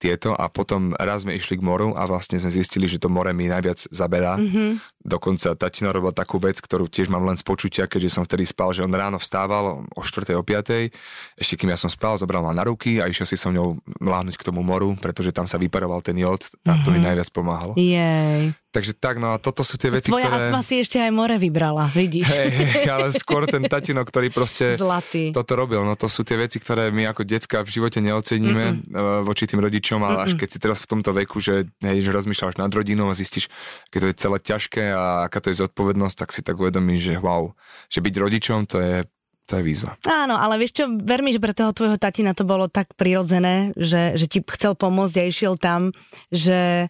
tieto 0.00 0.32
a 0.32 0.48
potom 0.48 0.96
raz 0.96 1.22
sme 1.22 1.36
išli 1.36 1.54
k 1.54 1.62
moru 1.62 1.92
a 1.92 2.02
vlastne 2.04 2.34
sme 2.34 2.48
zistili, 2.48 2.88
že 2.88 2.96
to 2.96 3.06
more 3.06 3.28
mi 3.30 3.44
najviac 3.44 3.84
zaberá. 3.86 4.34
Mhm. 4.34 4.80
Dokonca 5.00 5.52
tatino 5.54 5.88
robil 5.90 6.12
takú 6.12 6.36
vec, 6.36 6.56
ktorú 6.56 6.84
tiež 6.84 7.08
mám 7.08 7.24
len 7.24 7.32
z 7.32 7.40
počutia, 7.42 7.84
keďže 7.84 8.10
som 8.10 8.22
vtedy 8.22 8.44
spal, 8.44 8.68
že 8.70 8.80
on 8.80 8.92
ráno 8.92 9.16
vstával 9.16 9.64
o 9.86 10.00
4. 10.00 10.32
o 10.34 10.44
5. 10.44 10.92
Ešte 11.36 11.54
kým 11.54 11.68
ja 11.68 11.76
som 11.76 11.88
spal, 11.88 12.16
zobral 12.16 12.40
ma 12.40 12.52
na 12.52 12.60
ruky 12.62 12.96
a 12.96 13.06
išiel 13.06 13.24
si 13.24 13.32
so 13.34 13.48
mňou 13.48 13.80
mláhnuť 13.98 14.36
k 14.36 14.44
tomu 14.44 14.60
moru, 14.60 14.96
pretože 14.96 15.30
tam 15.30 15.44
sa 15.44 15.56
vyparoval 15.56 16.00
ten 16.00 16.16
jód 16.16 16.44
a 16.64 16.76
to 16.80 16.88
mi 16.90 17.00
Mhm. 17.00 17.06
najviac 17.06 17.28
pomáhalo. 17.30 17.72
Jej. 17.76 18.52
Takže 18.70 18.94
tak, 18.94 19.18
no 19.18 19.34
a 19.34 19.36
toto 19.36 19.66
sú 19.66 19.74
tie 19.74 19.90
veci, 19.90 20.14
Tvoja 20.14 20.30
ktoré... 20.30 20.46
astma 20.46 20.62
si 20.62 20.78
ešte 20.78 20.94
aj 20.94 21.10
more 21.10 21.34
vybrala, 21.34 21.90
vidíš? 21.90 22.30
Hej, 22.30 22.48
hej, 22.54 22.86
ale 22.86 23.10
skôr 23.10 23.42
ten 23.44 23.66
tatino, 23.66 23.98
ktorý 23.98 24.30
proste 24.30 24.78
Zlatý. 24.78 25.34
toto 25.34 25.58
robil. 25.58 25.82
No 25.82 25.98
to 25.98 26.06
sú 26.06 26.22
tie 26.22 26.38
veci, 26.38 26.62
ktoré 26.62 26.86
my 26.88 27.10
ako 27.10 27.26
decka 27.26 27.66
v 27.66 27.72
živote 27.72 27.98
neoceníme 27.98 28.64
mm 28.86 29.22
voči 29.22 29.44
tým 29.44 29.58
rodičom, 29.58 29.89
ale 29.98 30.30
až 30.30 30.38
keď 30.38 30.48
si 30.54 30.62
teraz 30.62 30.78
v 30.78 30.90
tomto 30.94 31.10
veku, 31.10 31.42
že, 31.42 31.66
hej, 31.82 31.98
že 32.06 32.14
rozmýšľaš 32.14 32.62
nad 32.62 32.70
rodinou 32.70 33.10
a 33.10 33.18
zistíš, 33.18 33.50
keď 33.90 33.98
to 33.98 34.06
je 34.06 34.16
celé 34.22 34.38
ťažké 34.38 34.84
a 34.94 35.26
aká 35.26 35.42
to 35.42 35.50
je 35.50 35.58
zodpovednosť, 35.66 36.16
tak 36.22 36.30
si 36.30 36.40
tak 36.46 36.54
uvedomíš, 36.54 37.10
že 37.10 37.14
wow, 37.18 37.50
že 37.90 37.98
byť 37.98 38.14
rodičom 38.14 38.70
to 38.70 38.78
je, 38.78 39.02
to 39.50 39.52
je 39.58 39.62
výzva. 39.66 39.98
Áno, 40.06 40.38
ale 40.38 40.62
vieš 40.62 40.78
čo, 40.78 40.84
ver 40.86 41.26
mi, 41.26 41.34
že 41.34 41.42
pre 41.42 41.50
toho 41.50 41.74
tvojho 41.74 41.98
tatina 41.98 42.30
to 42.38 42.46
bolo 42.46 42.70
tak 42.70 42.94
prirodzené, 42.94 43.74
že, 43.74 44.14
že 44.14 44.30
ti 44.30 44.38
chcel 44.38 44.78
pomôcť 44.78 45.16
a 45.18 45.24
išiel 45.26 45.58
tam, 45.58 45.90
že 46.30 46.86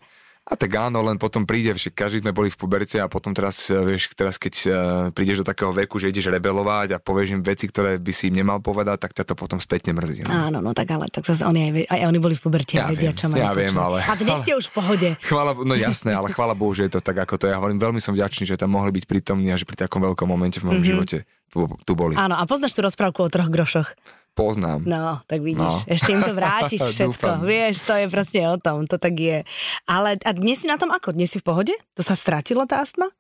A 0.51 0.59
tak 0.59 0.75
áno, 0.75 0.99
len 1.07 1.15
potom 1.15 1.47
príde, 1.47 1.71
že 1.79 1.95
každý 1.95 2.27
sme 2.27 2.35
boli 2.35 2.51
v 2.51 2.59
puberte 2.59 2.99
a 2.99 3.07
potom 3.07 3.31
teraz, 3.31 3.71
eh, 3.71 3.79
vieš, 3.79 4.11
teraz 4.19 4.35
keď 4.35 4.55
eh, 4.67 4.73
prídeš 5.15 5.47
do 5.47 5.47
takého 5.47 5.71
veku, 5.71 6.03
že 6.03 6.11
ideš 6.11 6.27
rebelovať 6.27 6.95
a 6.95 6.99
povieš 6.99 7.39
im 7.39 7.43
veci, 7.47 7.71
ktoré 7.71 8.03
by 8.03 8.11
si 8.11 8.35
im 8.35 8.43
nemal 8.43 8.59
povedať, 8.59 8.99
tak 8.99 9.15
ťa 9.15 9.31
to 9.31 9.35
potom 9.39 9.63
spätne 9.63 9.95
mrzí. 9.95 10.27
No. 10.27 10.51
áno, 10.51 10.59
no 10.59 10.75
tak 10.75 10.91
ale 10.91 11.07
tak 11.07 11.23
zase 11.23 11.47
oni 11.47 11.87
aj, 11.87 11.95
aj 11.95 12.01
oni 12.03 12.19
boli 12.19 12.35
v 12.35 12.43
puberte 12.43 12.75
a 12.83 12.83
Ja 12.83 12.87
vedia, 12.91 13.15
viem, 13.15 13.15
čo 13.15 13.27
majú 13.31 13.39
ja 13.39 13.51
viem, 13.55 13.71
počuť. 13.71 13.87
ale- 13.87 14.01
A 14.03 14.13
dnes 14.19 14.37
ste 14.43 14.53
už 14.59 14.65
v 14.67 14.73
pohode. 14.75 15.09
Chvála, 15.23 15.53
no 15.63 15.75
jasné, 15.79 16.11
ale 16.11 16.35
chvála 16.35 16.59
Bohu, 16.59 16.75
že 16.75 16.91
je 16.91 16.99
to 16.99 17.01
tak, 17.01 17.23
ako 17.23 17.39
to 17.39 17.47
ja 17.47 17.55
hovorím. 17.55 17.79
Veľmi 17.79 18.03
som 18.03 18.11
vďačný, 18.11 18.51
že 18.51 18.59
tam 18.59 18.75
mohli 18.75 18.91
byť 18.91 19.07
prítomní 19.07 19.55
a 19.55 19.57
že 19.57 19.63
pri 19.63 19.87
takom 19.87 20.03
veľkom 20.03 20.27
momente 20.27 20.59
v 20.59 20.67
mojom 20.67 20.83
mm-hmm. 20.83 20.91
živote 20.91 21.19
tu, 21.51 21.67
tu 21.87 21.93
boli. 21.99 22.15
Áno, 22.15 22.39
a 22.39 22.43
poznáš 22.47 22.75
tú 22.75 22.83
rozprávku 22.83 23.27
o 23.27 23.29
troch 23.31 23.51
grošoch? 23.51 23.91
Poznám. 24.33 24.83
No, 24.83 25.21
tak 25.25 25.41
vidíš, 25.41 25.59
No. 25.59 25.85
ešte 25.87 26.11
im 26.11 26.23
to 26.23 26.33
vrátiš 26.33 26.81
všetko. 26.93 27.43
Vieš, 27.43 27.83
to 27.83 27.93
je 27.95 28.07
presne 28.07 28.43
o 28.47 28.57
tom, 28.57 28.85
to 28.85 28.97
tak 28.97 29.15
je. 29.15 29.39
Ale 29.85 30.17
a 30.17 30.31
dnes 30.31 30.57
si 30.57 30.67
na 30.67 30.77
tom 30.77 30.89
ako? 30.89 31.13
Dnes 31.13 31.29
si 31.29 31.39
v 31.39 31.45
pohode? 31.45 31.75
To 31.93 32.01
sa 32.01 32.15
stratilo 32.15 32.65
tá 32.65 32.79
astma? 32.79 33.11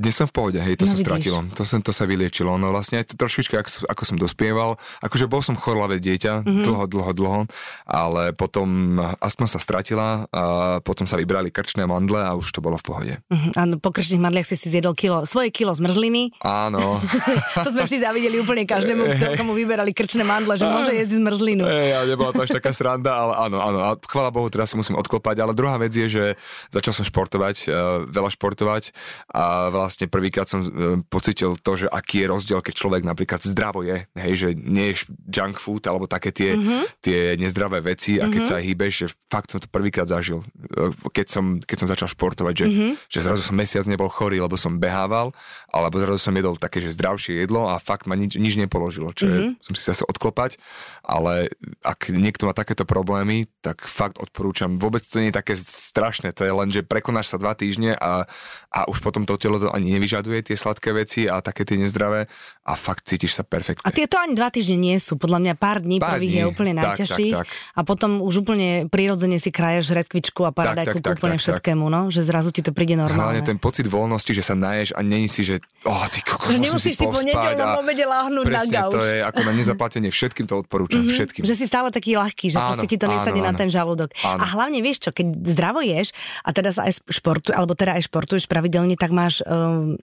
Dnes 0.00 0.16
som 0.16 0.24
v 0.24 0.32
pohode, 0.32 0.56
hej, 0.56 0.74
to 0.74 0.88
No 0.88 0.90
sa 0.90 0.96
vidíš. 0.96 1.04
stratilo. 1.04 1.38
To, 1.52 1.62
som, 1.62 1.78
to 1.78 1.92
sa 1.92 2.08
vyliečilo. 2.08 2.56
No 2.56 2.72
vlastne 2.72 2.96
aj 2.96 3.12
to 3.12 3.20
trošička, 3.20 3.60
ako, 3.60 3.84
ako 3.84 4.02
som 4.02 4.16
dospieval, 4.16 4.70
akože 4.98 5.28
bol 5.28 5.44
som 5.44 5.52
chorlavé 5.54 6.00
dieťa, 6.00 6.40
Mhm. 6.40 6.44
mm-hmm. 6.48 6.64
dlho, 6.64 6.84
dlho, 6.88 7.10
dlho, 7.12 7.40
ale 7.84 8.32
potom 8.32 8.96
astma 9.20 9.44
sa 9.44 9.60
stratila 9.60 10.24
a 10.26 10.42
potom 10.80 11.04
sa 11.04 11.14
vybrali 11.14 11.52
krčné 11.52 11.84
mandle 11.84 12.16
a 12.16 12.32
už 12.32 12.48
to 12.48 12.58
bolo 12.58 12.74
v 12.74 12.84
pohode. 12.86 13.14
Uh-huh. 13.22 13.52
Áno, 13.54 13.76
po 13.76 13.92
krčných 13.92 14.16
madliach 14.16 14.46
si 14.46 14.56
si 14.56 14.72
zjedol 14.72 14.96
kilo, 14.96 15.22
svoje 15.22 15.52
kilo 15.52 15.70
zmrzliny. 15.70 16.32
Áno. 16.40 16.96
to 17.60 17.68
sme 17.68 17.84
vždy 17.84 18.00
zavideli 18.00 18.40
úplne 18.40 18.64
každému, 18.64 19.04
kto, 19.14 19.26
komu 19.36 19.52
vyberali 19.52 19.92
krčné 19.92 20.24
mandle, 20.24 20.56
že 20.56 20.64
môže 20.64 20.96
jesť 20.96 21.20
zmrzlinu. 21.20 21.68
Ej, 21.68 21.90
ale 21.92 22.06
nebola 22.08 22.32
to 22.32 22.40
až 22.40 22.56
taká 22.56 22.72
sranda, 22.72 23.12
ale 23.12 23.32
áno, 23.36 23.60
áno. 23.60 23.78
A 23.82 24.00
chvála 24.00 24.32
Bohu, 24.32 24.48
teraz 24.48 24.72
si 24.72 24.80
musím 24.80 24.96
odklopať. 24.96 25.36
Ale 25.38 25.52
druhá 25.52 25.76
vec 25.76 25.92
je, 25.92 26.08
že 26.08 26.24
začal 26.68 26.96
som 26.96 27.04
športovať, 27.04 27.56
uh, 27.66 27.74
veľa 28.08 28.30
športovať 28.32 28.96
a 29.28 29.68
vlastne 29.90 30.06
prvýkrát 30.06 30.46
som 30.46 30.62
uh, 30.62 31.02
pocitil 31.10 31.58
to, 31.58 31.74
že 31.74 31.90
aký 31.90 32.22
je 32.22 32.30
rozdiel, 32.30 32.62
keď 32.62 32.74
človek 32.78 33.02
napríklad 33.02 33.42
zdravo 33.42 33.82
je, 33.82 34.06
hej, 34.14 34.34
že 34.38 34.48
nie 34.54 34.94
je 34.94 35.10
junk 35.26 35.58
food 35.58 35.82
alebo 35.90 36.06
také 36.06 36.30
tie, 36.30 36.54
mm-hmm. 36.54 37.02
tie 37.02 37.34
nezdravé 37.34 37.82
veci 37.82 38.22
a 38.22 38.30
keď 38.30 38.42
mm-hmm. 38.46 38.54
sa 38.54 38.62
hýbeš, 38.62 38.92
že 38.94 39.06
fakt 39.26 39.50
som 39.50 39.58
to 39.58 39.66
prvýkrát 39.66 40.06
zažil, 40.06 40.46
uh, 40.78 40.94
keď 41.10 41.26
som, 41.26 41.58
keď 41.58 41.76
som 41.82 41.88
začal 41.90 42.08
športovať, 42.14 42.54
že, 42.54 42.66
mm-hmm. 42.70 42.92
že 43.10 43.18
zrazu 43.18 43.42
som 43.42 43.58
mesiac 43.58 43.82
nebol 43.90 44.06
chorý, 44.06 44.38
lebo 44.38 44.54
som 44.54 44.78
behával, 44.78 45.34
alebo 45.74 45.98
zrazu 45.98 46.22
som 46.22 46.38
jedol 46.38 46.54
také, 46.54 46.78
že 46.78 46.94
zdravšie 46.94 47.42
jedlo 47.42 47.66
a 47.66 47.82
fakt 47.82 48.06
ma 48.06 48.14
nič, 48.14 48.38
nič 48.38 48.54
nepoložilo, 48.54 49.10
čo 49.10 49.26
mm-hmm. 49.26 49.58
som 49.58 49.72
si 49.74 49.82
zase 49.82 50.06
odklopať, 50.06 50.54
ale 51.02 51.50
ak 51.82 52.14
niekto 52.14 52.46
má 52.46 52.54
takéto 52.54 52.86
problémy, 52.86 53.50
tak 53.58 53.82
fakt 53.90 54.22
odporúčam. 54.22 54.78
Vôbec 54.78 55.02
to 55.02 55.18
nie 55.18 55.34
je 55.34 55.38
také 55.42 55.58
strašné, 55.58 56.30
to 56.30 56.46
je 56.46 56.54
len, 56.54 56.70
že 56.70 56.86
prekonáš 56.86 57.34
sa 57.34 57.40
dva 57.40 57.58
týždne 57.58 57.98
a, 57.98 58.28
a 58.70 58.80
už 58.86 59.02
potom 59.02 59.26
to 59.26 59.40
telo 59.40 59.58
to 59.58 59.72
ani 59.80 59.96
nevyžaduje 59.96 60.52
tie 60.52 60.56
sladké 60.60 60.92
veci 60.92 61.24
a 61.24 61.40
také 61.40 61.64
tie 61.64 61.80
nezdravé 61.80 62.28
a 62.60 62.72
fakt 62.76 63.08
cítiš 63.08 63.34
sa 63.34 63.42
perfektne. 63.42 63.82
A 63.82 63.90
tieto 63.90 64.20
ani 64.20 64.36
dva 64.36 64.52
týždne 64.52 64.76
nie 64.76 65.00
sú. 65.00 65.16
Podľa 65.16 65.40
mňa 65.40 65.54
pár 65.56 65.80
dní 65.80 65.98
Pár 65.98 66.20
prvých 66.20 66.32
dní. 66.36 66.40
je 66.44 66.44
úplne 66.44 66.72
najťažších. 66.76 67.34
tak, 67.34 67.48
tak. 67.48 67.74
A 67.74 67.80
potom 67.82 68.20
už 68.20 68.46
úplne 68.46 68.86
prirodzene 68.86 69.40
si 69.40 69.48
kraješ 69.50 69.96
redkvičku 69.96 70.44
a 70.44 70.52
paradajku 70.52 71.00
tak, 71.00 71.16
tak, 71.16 71.16
úplne 71.18 71.40
tak, 71.40 71.42
všetkému, 71.42 71.84
no? 71.88 72.12
Že 72.12 72.20
zrazu 72.28 72.52
ti 72.52 72.60
to 72.60 72.70
príde 72.76 72.94
normálne. 72.94 73.40
Hlavne 73.40 73.42
ten 73.42 73.58
pocit 73.58 73.88
voľnosti, 73.88 74.30
že 74.30 74.44
sa 74.44 74.54
naješ 74.54 74.92
a 74.94 75.00
není 75.00 75.26
si, 75.26 75.42
že 75.42 75.58
oh, 75.88 76.04
ty 76.06 76.20
kokos, 76.20 76.52
Že 76.52 76.60
nemusíš 76.60 76.94
si 77.00 77.02
po 77.02 77.16
pospať 77.16 77.26
nedeľnom 77.32 77.68
a- 77.72 77.78
obede 77.80 78.04
láhnuť 78.04 78.44
na 78.44 78.62
gauč. 78.68 78.92
to 78.92 79.02
je 79.02 79.16
ako 79.24 79.40
na 79.40 79.52
nezaplatenie 79.56 80.10
všetkým 80.12 80.44
to 80.46 80.54
odporúčam, 80.60 81.00
mm-hmm. 81.00 81.16
všetkým. 81.16 81.42
Že 81.48 81.54
si 81.56 81.64
stále 81.64 81.88
taký 81.88 82.14
ľahký, 82.20 82.52
že 82.52 82.58
Áno, 82.60 82.76
proste 82.76 82.86
ti 82.86 82.96
to 83.00 83.08
nesadne 83.08 83.40
áno, 83.40 83.48
na 83.50 83.52
ten 83.56 83.72
žalúdok. 83.72 84.12
Áno. 84.20 84.40
A 84.42 84.44
hlavne 84.46 84.78
vieš 84.84 85.08
čo, 85.08 85.10
keď 85.10 85.26
zdravo 85.42 85.80
ješ 85.80 86.12
a 86.44 86.52
teda 86.52 86.70
sa 86.70 86.86
aj 86.86 87.00
športu, 87.08 87.50
alebo 87.56 87.72
teda 87.72 87.96
aj 87.96 88.06
športuješ 88.06 88.44
pravidelne, 88.46 88.94
tak 89.00 89.10
máš 89.10 89.40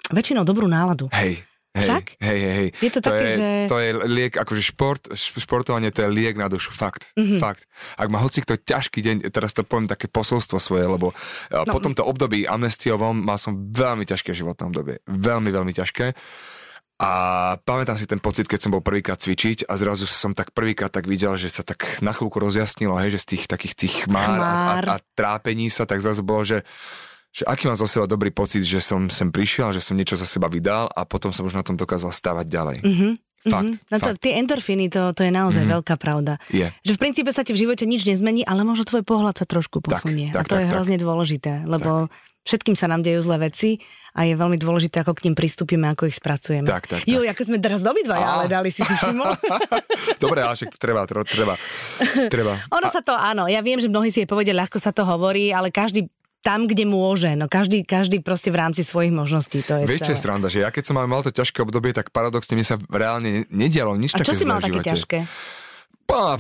väčšinou 0.09 0.43
dobrú 0.43 0.65
náladu. 0.65 1.07
Hej, 1.09 1.43
hej, 1.71 1.83
Však? 1.83 2.05
hej, 2.17 2.37
hej, 2.37 2.53
hej. 2.55 2.69
Je 2.79 2.89
to 2.89 2.99
také, 2.99 3.23
je, 3.23 3.35
že- 3.35 3.67
To 3.67 3.77
je 3.77 3.89
liek, 4.03 4.33
akože 4.33 4.63
šport, 4.65 5.01
športovanie 5.13 5.89
to 5.89 6.01
je 6.01 6.09
liek 6.09 6.33
na 6.33 6.45
dušu, 6.45 6.71
fakt, 6.71 7.13
Mhm. 7.13 7.21
mm-hmm. 7.21 7.39
fakt. 7.39 7.63
Ak 7.93 8.07
má 8.07 8.17
hoci 8.17 8.41
kto 8.41 8.55
ťažký 8.55 8.99
deň, 8.99 9.15
teraz 9.29 9.51
to 9.51 9.61
poviem 9.61 9.85
také 9.85 10.07
posolstvo 10.07 10.57
svoje, 10.57 10.83
lebo 10.83 11.13
no. 11.49 11.63
po 11.65 11.79
tomto 11.79 12.01
období 12.01 12.43
amnestiovom 12.43 13.13
mal 13.13 13.37
som 13.37 13.67
veľmi 13.67 14.03
ťažké 14.03 14.31
životné 14.31 14.63
obdobie. 14.65 14.95
Veľmi, 15.05 15.49
veľmi 15.49 15.71
ťažké. 15.71 16.17
A 16.97 17.11
pamätám 17.61 17.93
si 17.93 18.09
ten 18.09 18.17
pocit, 18.17 18.49
keď 18.49 18.57
som 18.57 18.73
bol 18.73 18.81
prvýkrát 18.81 19.21
cvičiť 19.21 19.69
a 19.69 19.77
zrazu 19.77 20.09
som 20.09 20.33
tak 20.33 20.49
prvýkrát 20.49 20.89
tak 20.89 21.05
videl, 21.05 21.37
že 21.37 21.45
sa 21.45 21.61
tak 21.61 22.01
na 22.01 22.09
chvíľku 22.09 22.41
rozjasnilo, 22.41 22.97
hej, 22.97 23.13
že 23.13 23.21
z 23.21 23.27
tých 23.37 23.43
takých 23.45 23.73
tých 23.77 23.93
chmár, 24.09 24.33
a, 24.33 24.33
a, 24.33 24.41
Chmár. 24.41 24.83
a 24.89 24.95
trápení 25.13 25.69
sa, 25.69 25.85
tak 25.85 26.01
zrazu 26.01 26.25
bolo, 26.25 26.41
že 26.41 26.65
že 27.37 27.43
aký 27.43 27.63
mám 27.63 27.75
zo 27.75 27.85
seba 27.85 28.05
dobrý 28.05 28.31
pocit, 28.31 28.61
že 28.61 28.79
som 28.79 29.05
sem 29.07 29.29
prišiel, 29.29 29.69
že 29.69 29.79
som 29.79 29.93
niečo 29.93 30.13
za 30.13 30.25
seba 30.25 30.47
vydal 30.47 30.89
a 30.89 31.03
potom 31.03 31.29
som 31.29 31.43
už 31.43 31.53
na 31.53 31.61
tom 31.61 31.73
dokázal 31.73 32.09
stávať 32.09 32.45
ďalej. 32.47 32.77
Mhm. 32.81 33.09
Fakt, 33.47 33.79
No 33.87 33.95
to, 33.95 34.11
fakt. 34.11 34.19
tie 34.19 34.35
endorfíny, 34.35 34.89
to, 34.89 35.13
to 35.13 35.21
je 35.21 35.31
naozaj 35.31 35.61
Mhm. 35.61 35.71
veľká 35.71 35.95
pravda. 35.95 36.35
Je. 36.49 36.67
Že 36.81 36.91
v 36.91 36.99
princípe 36.99 37.29
sa 37.29 37.45
ti 37.45 37.53
v 37.53 37.61
živote 37.61 37.85
nič 37.85 38.03
nezmení, 38.03 38.41
ale 38.41 38.61
možno 38.61 38.83
tvoj 38.83 39.05
pohľad 39.05 39.37
sa 39.37 39.45
trošku 39.45 39.79
Tak, 39.79 40.03
posunie. 40.03 40.33
a 40.33 40.41
tak, 40.41 40.45
to 40.47 40.53
tak, 40.53 40.59
je 40.59 40.65
tak. 40.65 40.73
hrozne 40.73 40.97
dôležité, 40.97 41.53
lebo 41.63 42.09
všetkým 42.43 42.73
sa 42.73 42.87
nám 42.87 43.03
dejú 43.03 43.21
zlé 43.21 43.37
veci 43.45 43.79
a 44.11 44.23
je 44.23 44.33
veľmi 44.33 44.57
dôležité, 44.57 44.99
ako 44.99 45.13
k 45.13 45.29
ním 45.29 45.35
pristúpime, 45.35 45.85
ako 45.85 46.07
ich 46.07 46.15
spracujeme. 46.15 46.65
Tak, 46.65 46.89
tak, 46.89 46.99
Jo, 47.05 47.21
tak. 47.21 47.29
ako 47.29 47.41
sme 47.45 47.57
teraz 47.57 47.83
obidvaja, 47.83 48.25
Á. 48.25 48.33
ale 48.33 48.45
dali 48.47 48.67
si 48.67 48.81
si 48.81 48.89
všimol. 48.89 49.31
Dobre, 50.23 50.39
ale 50.41 50.53
však 50.53 50.69
to 50.69 50.77
treba, 50.77 51.03
to 51.03 51.21
treba, 51.23 51.55
treba. 52.27 52.53
ono 52.75 52.87
sa 52.89 52.99
to, 52.99 53.13
áno, 53.13 53.45
ja 53.45 53.61
viem, 53.61 53.77
že 53.77 53.87
mnohí 53.87 54.09
si 54.09 54.23
je 54.23 54.27
povedia, 54.27 54.51
ľahko 54.53 54.75
sa 54.75 54.89
to 54.89 55.03
hovorí, 55.03 55.51
ale 55.51 55.69
každý 55.69 56.09
tam, 56.41 56.69
kde 56.69 56.87
môže, 56.87 57.33
no 57.35 57.49
každý, 57.51 57.83
každý 57.83 58.23
proste 58.23 58.53
v 58.53 58.57
rámci 58.61 58.81
svojich 58.85 59.11
možností, 59.11 59.65
to 59.65 59.83
je 59.83 59.89
Vieš, 59.89 60.07
čo 60.07 60.13
je 60.15 60.21
sranda, 60.21 60.47
že 60.47 60.63
ja 60.63 60.69
keď 60.71 60.83
som 60.87 60.95
mal, 60.95 61.21
to 61.25 61.33
ťažké 61.33 61.59
obdobie, 61.59 61.91
tak 61.91 62.13
paradoxne 62.13 62.55
mi 62.55 62.63
sa 62.63 62.79
reálne 62.87 63.43
ne- 63.43 63.47
nedialo 63.51 63.97
nič 63.99 64.15
A 64.15 64.21
také 64.21 64.27
čo 64.31 64.33
si 64.37 64.45
mal 64.47 64.63
také 64.63 64.79
ťažké? 64.79 65.19
Pá, 66.07 66.39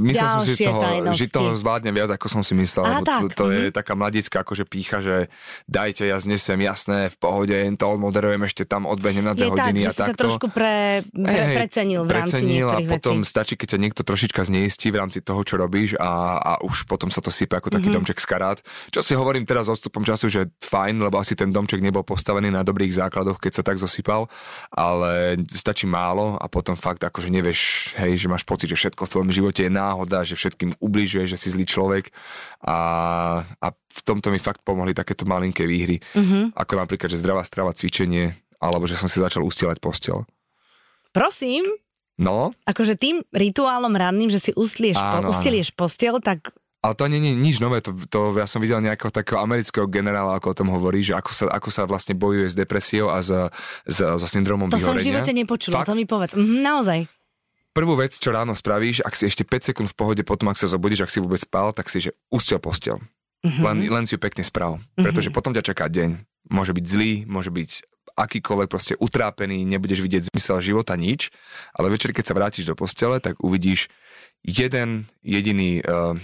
myslel 0.00 0.28
som 0.32 0.40
si 0.40 0.56
Ďalšie 0.56 0.66
toho, 0.72 0.80
tajnosti. 0.80 1.20
že 1.20 1.24
toho 1.28 1.50
zvládne 1.60 1.92
viac, 1.92 2.08
ako 2.16 2.26
som 2.32 2.40
si 2.40 2.56
myslel. 2.56 2.88
Á, 2.88 2.90
lebo 2.96 3.04
to, 3.04 3.12
tak, 3.12 3.36
to 3.36 3.44
je 3.52 3.62
mhm. 3.68 3.74
taká 3.76 3.92
mladická 3.92 4.36
akože 4.40 4.64
pícha, 4.64 5.04
že 5.04 5.28
dajte, 5.68 6.08
ja 6.08 6.16
znesem, 6.16 6.56
jasné, 6.64 7.12
v 7.12 7.16
pohode, 7.20 7.52
to 7.52 7.84
odmoderujem, 7.84 8.40
ešte 8.48 8.64
tam 8.64 8.88
odbehnem 8.88 9.28
na 9.28 9.36
dve 9.36 9.44
Je 9.44 9.50
tak, 9.52 9.60
hodiny 9.60 9.80
že 9.84 9.88
a 9.88 9.92
si 9.92 9.98
sa 10.00 10.06
takto. 10.08 10.20
trošku 10.24 10.46
pre, 10.48 11.04
pre, 11.04 11.36
hej, 11.36 11.56
precenil 11.60 12.00
v 12.08 12.12
rámci 12.16 12.40
precenil 12.40 12.68
a 12.72 12.78
potom 12.88 13.16
vecí. 13.20 13.28
stačí, 13.28 13.54
keď 13.60 13.68
ťa 13.76 13.78
niekto 13.84 14.02
trošička 14.08 14.40
zniestí 14.48 14.88
v 14.88 14.96
rámci 14.96 15.20
toho, 15.20 15.40
čo 15.44 15.60
robíš 15.60 16.00
a, 16.00 16.40
a 16.40 16.52
už 16.64 16.88
potom 16.88 17.12
sa 17.12 17.20
to 17.20 17.28
sype 17.28 17.52
ako 17.52 17.68
taký 17.68 17.92
mm-hmm. 17.92 18.08
domček 18.08 18.24
z 18.24 18.26
karát. 18.26 18.58
Čo 18.88 19.04
si 19.04 19.12
hovorím 19.12 19.44
teraz 19.44 19.68
s 19.68 19.76
odstupom 19.76 20.00
času, 20.00 20.32
že 20.32 20.48
fajn, 20.64 20.96
lebo 20.96 21.20
asi 21.20 21.36
ten 21.36 21.52
domček 21.52 21.84
nebol 21.84 22.08
postavený 22.08 22.48
na 22.48 22.64
dobrých 22.64 22.96
základoch, 23.04 23.36
keď 23.36 23.60
sa 23.60 23.62
tak 23.68 23.76
zosypal, 23.76 24.32
ale 24.72 25.36
stačí 25.52 25.84
málo 25.84 26.40
a 26.40 26.48
potom 26.48 26.72
fakt 26.72 27.04
akože 27.04 27.28
nevieš, 27.28 27.92
hej, 28.00 28.24
že 28.24 28.29
máš 28.30 28.42
pocit, 28.42 28.66
že 28.66 28.78
všetko 28.78 29.02
v 29.02 29.10
tvojom 29.10 29.30
živote 29.30 29.60
je 29.60 29.72
náhoda, 29.72 30.22
že 30.22 30.32
všetkým 30.32 30.78
ubližuje, 30.78 31.26
že 31.26 31.34
si 31.34 31.48
zlý 31.48 31.64
človek 31.64 32.14
a, 32.60 32.78
a 33.42 33.66
v 33.72 34.00
tomto 34.02 34.28
mi 34.28 34.38
fakt 34.38 34.62
pomohli 34.62 34.92
takéto 34.92 35.24
malinké 35.24 35.64
výhry, 35.64 35.98
Mhm. 36.08 36.16
mm-hmm. 36.16 36.44
ako 36.54 36.72
napríklad, 36.76 37.08
že 37.08 37.18
zdravá 37.18 37.42
strava, 37.42 37.70
cvičenie, 37.70 38.30
alebo 38.56 38.84
že 38.84 38.94
som 38.94 39.04
si 39.04 39.18
začal 39.18 39.42
ustielať 39.42 39.76
postel. 39.78 40.22
Prosím, 41.10 41.66
No, 42.14 42.52
akože 42.62 42.94
tým 42.94 43.24
rituálom 43.30 43.90
ranným, 43.90 44.28
že 44.28 44.36
si 44.38 44.50
ustlieš, 44.52 44.92
Áno, 44.94 45.24
po, 45.24 45.32
ustilieš 45.32 45.72
postel, 45.72 46.20
tak 46.20 46.52
Ale 46.80 46.92
to 46.92 47.08
nie 47.08 47.16
je 47.18 47.32
nič 47.34 47.56
nové, 47.58 47.80
to, 47.80 47.96
to 48.06 48.36
ja 48.36 48.44
som 48.44 48.56
videl 48.58 48.76
nejakého 48.78 49.08
takého 49.08 49.36
amerického 49.38 49.84
generála, 49.86 50.36
ako 50.36 50.46
o 50.46 50.58
tom 50.58 50.68
hovorí, 50.68 51.00
že 51.00 51.12
ako 51.12 51.30
sa, 51.30 51.44
ako 51.48 51.68
sa 51.68 51.84
vlastne 51.84 52.12
bojuje 52.12 52.44
s 52.46 52.54
depresiou 52.54 53.08
a 53.08 53.18
s, 53.18 53.32
s, 53.84 53.98
so 54.00 54.26
syndromom 54.26 54.68
to 54.68 54.76
som 54.76 54.92
v 54.92 55.00
vyhorenia. 55.00 55.08
živote 55.24 55.32
nepočula, 55.34 55.80
Fakt? 55.80 55.88
to 55.88 55.96
mi 55.96 56.04
povedz. 56.04 56.32
Mhm, 56.32 56.60
naozaj. 56.60 57.08
Prvú 57.70 57.94
vec, 57.94 58.18
čo 58.18 58.34
ráno 58.34 58.52
spravíš, 58.58 59.06
ak 59.06 59.14
si 59.14 59.30
ešte 59.30 59.46
5 59.46 59.70
sekúnd 59.70 59.88
v 59.90 59.98
pohode, 59.98 60.22
potom 60.26 60.50
ak 60.50 60.58
sa 60.58 60.66
zobudíš, 60.66 61.06
ak 61.06 61.12
si 61.14 61.22
vôbec 61.22 61.38
spal, 61.38 61.70
tak 61.70 61.86
si, 61.86 62.02
že 62.02 62.10
ustiel 62.26 62.58
postel. 62.58 62.98
Mhm. 63.46 63.62
Len, 63.62 63.76
len 63.88 64.04
si 64.04 64.18
ju 64.18 64.20
pekne 64.20 64.44
správ, 64.44 64.82
pretože 64.98 65.32
potom 65.32 65.54
ťa 65.54 65.64
čaká 65.64 65.88
deň. 65.88 66.18
Môže 66.50 66.74
byť 66.74 66.84
zlý, 66.84 67.12
môže 67.24 67.48
byť 67.48 67.70
akýkoľvek 68.20 68.68
proste 68.68 68.94
utrápený, 69.00 69.64
nebudeš 69.64 70.04
vidieť 70.04 70.28
zmysel 70.28 70.60
života, 70.60 70.98
nič, 70.98 71.32
ale 71.72 71.88
večer, 71.88 72.12
keď 72.12 72.24
sa 72.26 72.36
vrátiš 72.36 72.68
do 72.68 72.76
postele, 72.76 73.16
tak 73.22 73.40
uvidíš 73.40 73.88
jeden 74.44 75.08
jediný 75.24 75.80
uh, 75.80 76.18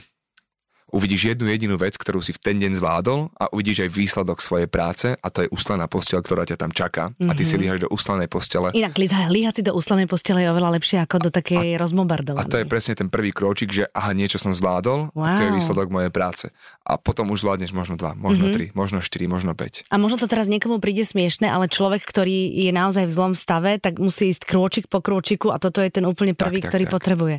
uvidíš 0.95 1.35
jednu 1.35 1.51
jedinú 1.51 1.75
vec, 1.75 1.99
ktorú 1.99 2.23
si 2.23 2.31
v 2.31 2.39
ten 2.39 2.57
deň 2.63 2.79
zvládol 2.79 3.35
a 3.35 3.51
uvidíš 3.51 3.87
aj 3.87 3.91
výsledok 3.91 4.39
svojej 4.39 4.69
práce 4.71 5.13
a 5.19 5.27
to 5.33 5.47
je 5.47 5.49
uslaná 5.51 5.91
posteľ, 5.91 6.23
ktorá 6.23 6.47
ťa 6.47 6.57
tam 6.57 6.71
čaká 6.71 7.11
a 7.11 7.33
ty 7.35 7.43
si 7.43 7.59
líhaš 7.59 7.87
do 7.87 7.89
uslanej 7.91 8.31
postele 8.31 8.71
Inak 8.77 8.95
líhať 9.03 9.55
si 9.59 9.63
do 9.67 9.75
úslanej 9.75 10.07
postele 10.07 10.47
je 10.47 10.49
oveľa 10.53 10.79
lepšie 10.79 11.03
ako 11.03 11.27
do 11.27 11.31
takej 11.35 11.75
a 11.75 11.79
rozmombardovanej. 11.81 12.47
to 12.47 12.61
je 12.63 12.67
presne 12.67 12.95
ten 12.95 13.09
prvý 13.11 13.35
kročík, 13.35 13.71
že 13.75 13.85
aha, 13.91 14.15
niečo 14.15 14.39
som 14.39 14.55
zvládol 14.55 15.11
a 15.17 15.35
to 15.35 15.43
je 15.43 15.45
Wow. 15.47 15.59
výsledok 15.63 15.89
mojej 15.89 16.13
práce. 16.13 16.45
A 16.83 16.99
potom 16.99 17.31
už 17.31 17.47
zvládneš 17.47 17.71
možno 17.71 17.95
dva, 17.95 18.19
možno 18.19 18.51
tri, 18.51 18.75
možno 18.75 18.99
štyri, 18.99 19.31
možno 19.31 19.55
päť. 19.55 19.87
A 19.91 19.97
možno 19.99 20.19
to 20.19 20.27
teraz 20.27 20.51
niekomu 20.51 20.83
príde 20.83 21.07
smiešne, 21.07 21.47
ale 21.51 21.71
človek, 21.71 22.03
ktorý 22.03 22.51
je 22.51 22.71
naozaj 22.75 23.07
v 23.07 23.13
zlom 23.15 23.33
stave, 23.35 23.79
tak 23.79 23.99
musí 23.99 24.31
ísť 24.31 24.47
krôčik 24.47 24.87
po 24.87 25.03
krôčiku 25.03 25.51
a 25.55 25.59
toto 25.59 25.83
je 25.83 25.91
ten 25.91 26.07
úplne 26.07 26.35
prvý, 26.35 26.63
tak, 26.63 26.75
ktorý 26.75 26.85
tak. 26.87 26.95
potrebuje. 26.95 27.37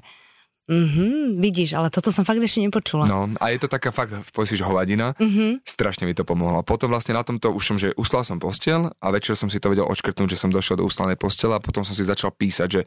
Mhm, 0.67 1.39
vidíš, 1.39 1.79
ale 1.79 1.87
toto 1.87 2.11
som 2.11 2.27
fakt 2.27 2.43
ešte 2.43 2.59
nepočula. 2.59 3.07
No 3.07 3.31
a 3.39 3.55
je 3.55 3.59
to 3.63 3.71
taká 3.71 3.87
fakt, 3.87 4.11
povie 4.35 4.51
si, 4.51 4.59
že 4.59 4.67
hovadina, 4.67 5.15
Mhm. 5.15 5.63
strašne 5.63 6.03
mi 6.03 6.11
to 6.11 6.27
pomohlo. 6.27 6.59
A 6.59 6.67
potom 6.67 6.91
vlastne 6.91 7.15
na 7.15 7.23
tomto 7.23 7.55
už 7.55 7.63
som, 7.63 7.77
že 7.79 7.95
uslal 7.95 8.27
som 8.27 8.35
postel 8.35 8.91
a 8.99 9.07
večer 9.07 9.39
som 9.39 9.47
si 9.47 9.63
to 9.63 9.71
vedel 9.71 9.87
odškrtnúť, 9.87 10.35
že 10.35 10.39
som 10.43 10.51
došiel 10.51 10.75
do 10.75 10.83
uslanej 10.83 11.15
postele 11.15 11.55
a 11.55 11.63
potom 11.63 11.87
som 11.87 11.95
si 11.95 12.03
začal 12.03 12.35
písať, 12.35 12.67
že 12.67 12.81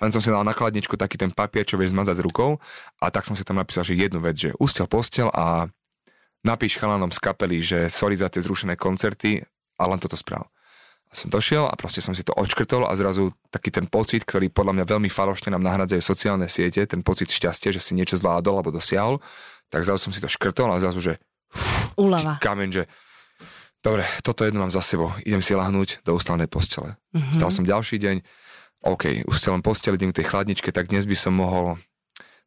len 0.00 0.10
som 0.10 0.24
si 0.24 0.32
dal 0.32 0.48
na 0.48 0.56
chladničku 0.56 0.96
taký 0.96 1.20
ten 1.20 1.28
papier, 1.28 1.68
čo 1.68 1.76
vieš 1.76 1.92
zmazať 1.92 2.16
s 2.16 2.24
rukou 2.24 2.56
a 3.04 3.06
tak 3.12 3.28
som 3.28 3.36
si 3.36 3.44
tam 3.44 3.60
napísal, 3.60 3.84
že 3.84 3.92
jednu 3.92 4.24
vec, 4.24 4.40
že 4.40 4.56
ustel 4.56 4.88
postel 4.88 5.28
a 5.36 5.68
napíš 6.40 6.80
chalanom 6.80 7.12
z 7.12 7.20
kapely, 7.20 7.60
že 7.60 7.92
sorry 7.92 8.16
za 8.16 8.32
tie 8.32 8.40
zrušené 8.40 8.80
koncerty 8.80 9.44
a 9.76 9.82
len 9.84 10.00
toto 10.00 10.16
správ. 10.16 10.48
A 11.06 11.14
som 11.14 11.30
došiel 11.30 11.64
a 11.70 11.74
proste 11.78 12.02
som 12.02 12.12
si 12.12 12.26
to 12.26 12.34
odškrtol 12.34 12.84
a 12.86 12.92
zrazu 12.98 13.30
taký 13.54 13.70
ten 13.70 13.86
pocit, 13.86 14.26
ktorý 14.26 14.50
podľa 14.50 14.82
mňa 14.82 14.84
veľmi 14.90 15.10
falošne 15.10 15.54
nám 15.54 15.62
nahradzajú 15.62 16.02
sociálne 16.02 16.50
siete, 16.50 16.82
ten 16.82 17.00
pocit 17.06 17.30
šťastia, 17.30 17.70
že 17.70 17.78
si 17.78 17.94
niečo 17.94 18.18
zvládol 18.18 18.58
alebo 18.58 18.74
dosiahol, 18.74 19.22
tak 19.70 19.86
zrazu 19.86 20.10
som 20.10 20.12
si 20.14 20.18
to 20.18 20.26
škrtol 20.26 20.70
a 20.74 20.82
zrazu, 20.82 20.98
že 20.98 21.14
Úlava. 21.94 22.42
kameň, 22.42 22.70
že 22.74 22.82
dobre, 23.82 24.02
toto 24.26 24.42
jedno 24.42 24.66
mám 24.66 24.74
za 24.74 24.82
sebou, 24.82 25.14
idem 25.22 25.38
si 25.38 25.54
lahnúť 25.54 26.02
do 26.02 26.18
ústavnej 26.18 26.50
postele. 26.50 26.98
Uh-huh. 27.14 27.32
Stal 27.34 27.54
som 27.54 27.62
ďalší 27.62 28.02
deň, 28.02 28.16
OK, 28.86 29.22
len 29.26 29.62
postel, 29.62 29.94
idem 29.94 30.10
k 30.10 30.22
tej 30.22 30.30
chladničke, 30.30 30.74
tak 30.74 30.90
dnes 30.90 31.06
by 31.06 31.14
som 31.14 31.38
mohol, 31.38 31.78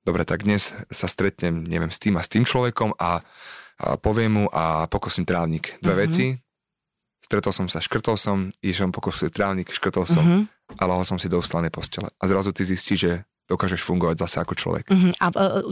dobre, 0.04 0.28
tak 0.28 0.44
dnes 0.44 0.76
sa 0.92 1.08
stretnem, 1.08 1.64
neviem, 1.64 1.92
s 1.92 2.00
tým 2.00 2.20
a 2.20 2.24
s 2.24 2.32
tým 2.32 2.44
človekom 2.44 2.96
a, 3.00 3.24
a 3.80 3.96
poviem 3.96 4.44
mu 4.44 4.46
a 4.52 4.88
pokosím 4.92 5.24
trávnik. 5.24 5.80
Dve 5.80 5.96
uh-huh. 5.96 6.04
veci, 6.04 6.26
stretol 7.30 7.54
som 7.54 7.70
sa, 7.70 7.78
škrtol 7.78 8.18
som, 8.18 8.50
išiel 8.66 8.90
pokosil 8.90 9.30
trávnik, 9.30 9.70
škrtol 9.70 10.10
som 10.10 10.26
uh-huh. 10.26 10.42
a 10.82 10.84
lahol 10.90 11.06
som 11.06 11.22
si 11.22 11.30
do 11.30 11.38
ústavnej 11.38 11.70
postele. 11.70 12.10
A 12.18 12.26
zrazu 12.26 12.50
ty 12.50 12.66
zistí, 12.66 12.98
že 12.98 13.22
dokážeš 13.50 13.82
fungovať 13.82 14.22
zase 14.22 14.38
ako 14.46 14.54
človek. 14.54 14.86
Uh-huh. 14.94 15.10
A 15.18 15.26
uh, 15.34 15.66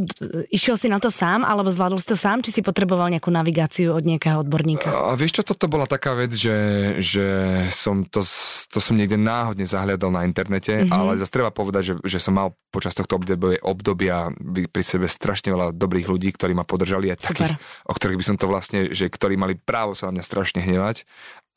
išiel 0.50 0.74
si 0.82 0.90
na 0.90 0.98
to 0.98 1.14
sám, 1.14 1.46
alebo 1.46 1.70
zvládol 1.70 2.02
si 2.02 2.10
to 2.10 2.18
sám, 2.18 2.42
či 2.42 2.50
si 2.50 2.66
potreboval 2.66 3.14
nejakú 3.14 3.30
navigáciu 3.30 3.94
od 3.94 4.02
nejakého 4.02 4.42
odborníka? 4.42 4.90
A 4.90 5.14
vieš 5.14 5.38
čo, 5.38 5.54
toto 5.54 5.70
bola 5.70 5.86
taká 5.86 6.18
vec, 6.18 6.34
že, 6.34 6.58
že 6.98 7.28
som 7.70 8.02
to, 8.02 8.26
to 8.74 8.82
som 8.82 8.98
niekde 8.98 9.22
náhodne 9.22 9.70
zahľadal 9.70 10.10
na 10.10 10.26
internete, 10.26 10.74
uh-huh. 10.74 10.90
ale 10.90 11.22
zase 11.22 11.30
treba 11.30 11.54
povedať, 11.54 11.94
že, 11.94 11.94
že 12.02 12.18
som 12.18 12.34
mal 12.34 12.58
počas 12.74 12.98
tohto 12.98 13.22
obdobia, 13.22 13.62
obdobia 13.62 14.34
pri 14.74 14.84
sebe 14.84 15.06
strašne 15.06 15.54
veľa 15.54 15.78
dobrých 15.78 16.10
ľudí, 16.10 16.34
ktorí 16.34 16.58
ma 16.58 16.66
podržali 16.66 17.14
aj 17.14 17.30
takých, 17.30 17.62
o 17.86 17.94
ktorých 17.94 18.18
by 18.18 18.26
som 18.26 18.38
to 18.42 18.50
vlastne, 18.50 18.90
že 18.90 19.06
ktorí 19.06 19.38
mali 19.38 19.54
právo 19.54 19.94
sa 19.94 20.10
na 20.10 20.18
mňa 20.18 20.24
strašne 20.26 20.66
hnevať 20.66 21.06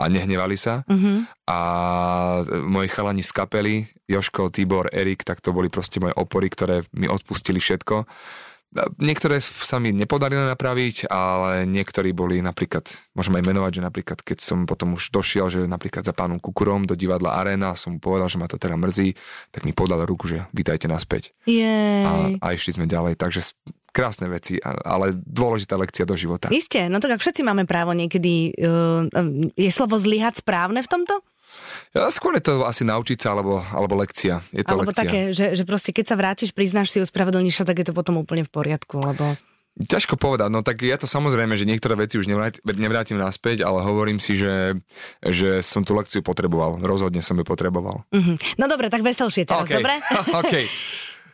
a 0.00 0.08
nehnevali 0.08 0.56
sa. 0.56 0.80
Uh-huh. 0.88 1.28
A 1.44 1.58
moji 2.64 2.88
chalani 2.88 3.20
z 3.20 3.36
kapely, 3.36 3.84
Joško, 4.08 4.48
Tibor, 4.48 4.88
Erik, 4.88 5.28
tak 5.28 5.44
to 5.44 5.52
boli 5.52 5.68
proste 5.68 6.00
moje 6.00 6.16
opory, 6.16 6.48
ktoré 6.48 6.88
mi 6.96 7.04
odpustili 7.04 7.60
všetko. 7.60 8.08
Niektoré 9.02 9.42
sa 9.42 9.82
mi 9.82 9.90
nepodarilo 9.90 10.46
napraviť, 10.46 11.10
ale 11.10 11.66
niektorí 11.66 12.14
boli 12.14 12.38
napríklad, 12.38 12.86
môžeme 13.18 13.42
aj 13.42 13.50
menovať, 13.50 13.72
že 13.74 13.82
napríklad 13.82 14.18
keď 14.22 14.38
som 14.38 14.62
potom 14.62 14.94
už 14.94 15.10
došiel, 15.10 15.50
že 15.50 15.66
napríklad 15.66 16.06
za 16.06 16.14
pánom 16.14 16.38
Kukurom 16.38 16.86
do 16.86 16.94
divadla 16.94 17.42
Arena 17.42 17.74
som 17.74 17.98
mu 17.98 17.98
povedal, 17.98 18.30
že 18.30 18.38
ma 18.38 18.46
to 18.46 18.62
teda 18.62 18.78
mrzí, 18.78 19.18
tak 19.50 19.66
mi 19.66 19.74
podal 19.74 20.06
ruku, 20.06 20.30
že 20.30 20.46
vítajte 20.54 20.86
naspäť. 20.86 21.34
A, 22.06 22.12
a 22.38 22.46
išli 22.54 22.78
sme 22.78 22.86
ďalej, 22.86 23.18
takže 23.18 23.58
krásne 23.90 24.30
veci, 24.30 24.56
ale 24.62 25.14
dôležitá 25.14 25.74
lekcia 25.76 26.06
do 26.06 26.14
života. 26.14 26.50
Isté, 26.50 26.86
no 26.86 27.02
tak 27.02 27.18
ak 27.18 27.20
všetci 27.22 27.42
máme 27.42 27.66
právo 27.66 27.94
niekedy, 27.94 28.54
uh, 28.56 29.06
je 29.54 29.70
slovo 29.70 29.98
zlyhať 29.98 30.42
správne 30.42 30.82
v 30.82 30.90
tomto? 30.90 31.14
Ja, 31.90 32.06
skôr 32.14 32.38
je 32.38 32.46
to 32.46 32.62
asi 32.62 32.86
naučiť 32.86 33.18
sa, 33.18 33.34
alebo, 33.34 33.58
alebo 33.74 33.98
lekcia. 33.98 34.38
Je 34.54 34.62
to 34.62 34.78
alebo 34.78 34.94
lekcia. 34.94 35.02
také, 35.02 35.20
že, 35.34 35.58
že 35.58 35.66
proste 35.66 35.90
keď 35.90 36.04
sa 36.06 36.16
vrátiš, 36.16 36.54
priznáš 36.54 36.94
si, 36.94 37.02
ospravedlníš 37.02 37.62
sa, 37.62 37.64
tak 37.66 37.82
je 37.82 37.90
to 37.90 37.94
potom 37.94 38.22
úplne 38.22 38.46
v 38.46 38.50
poriadku, 38.50 39.02
lebo... 39.02 39.34
Ťažko 39.80 40.18
povedať, 40.18 40.50
no 40.50 40.60
tak 40.60 40.82
ja 40.82 40.98
to 40.98 41.06
samozrejme, 41.06 41.54
že 41.56 41.64
niektoré 41.64 41.94
veci 41.94 42.18
už 42.20 42.28
nevrátim 42.76 43.16
naspäť, 43.16 43.64
ale 43.64 43.80
hovorím 43.80 44.18
si, 44.18 44.36
že, 44.36 44.76
že 45.24 45.62
som 45.62 45.86
tú 45.86 45.96
lekciu 45.96 46.20
potreboval. 46.20 46.82
Rozhodne 46.82 47.22
som 47.24 47.38
ju 47.38 47.46
potreboval. 47.46 48.04
Mm-hmm. 48.12 48.60
No 48.60 48.66
dobre, 48.66 48.92
tak 48.92 49.00
veselšie 49.00 49.46
teraz, 49.46 49.64
okay. 49.64 49.78
dobre? 49.80 49.94
okay. 50.42 50.64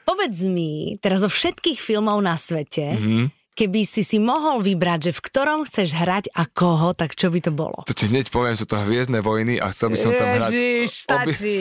Povedz 0.06 0.46
mi, 0.46 0.94
teraz 1.02 1.26
zo 1.26 1.30
všetkých 1.30 1.82
filmov 1.82 2.22
na 2.22 2.38
svete, 2.38 2.94
mm-hmm 2.94 3.35
keby 3.56 3.88
si 3.88 4.04
si 4.04 4.20
mohol 4.20 4.60
vybrať, 4.60 5.10
že 5.10 5.12
v 5.16 5.20
ktorom 5.24 5.64
chceš 5.64 5.96
hrať 5.96 6.28
a 6.36 6.44
koho, 6.44 6.92
tak 6.92 7.16
čo 7.16 7.32
by 7.32 7.40
to 7.40 7.50
bolo? 7.56 7.80
To 7.88 7.96
ti 7.96 8.12
hneď 8.12 8.28
poviem, 8.28 8.52
sú 8.52 8.68
to 8.68 8.76
Hviezdne 8.76 9.24
vojny 9.24 9.56
a 9.56 9.72
chcel 9.72 9.88
by 9.88 9.96
som 9.96 10.12
tam 10.12 10.28
hrať... 10.28 10.52
Ježiš, 10.52 10.92
stačí. 11.08 11.56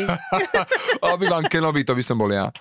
Obi... 1.16 1.26
Obi-Wan 1.26 1.48
Kenobi, 1.48 1.88
to 1.88 1.96
by 1.96 2.04
som 2.04 2.20
bol 2.20 2.28
ja. 2.28 2.52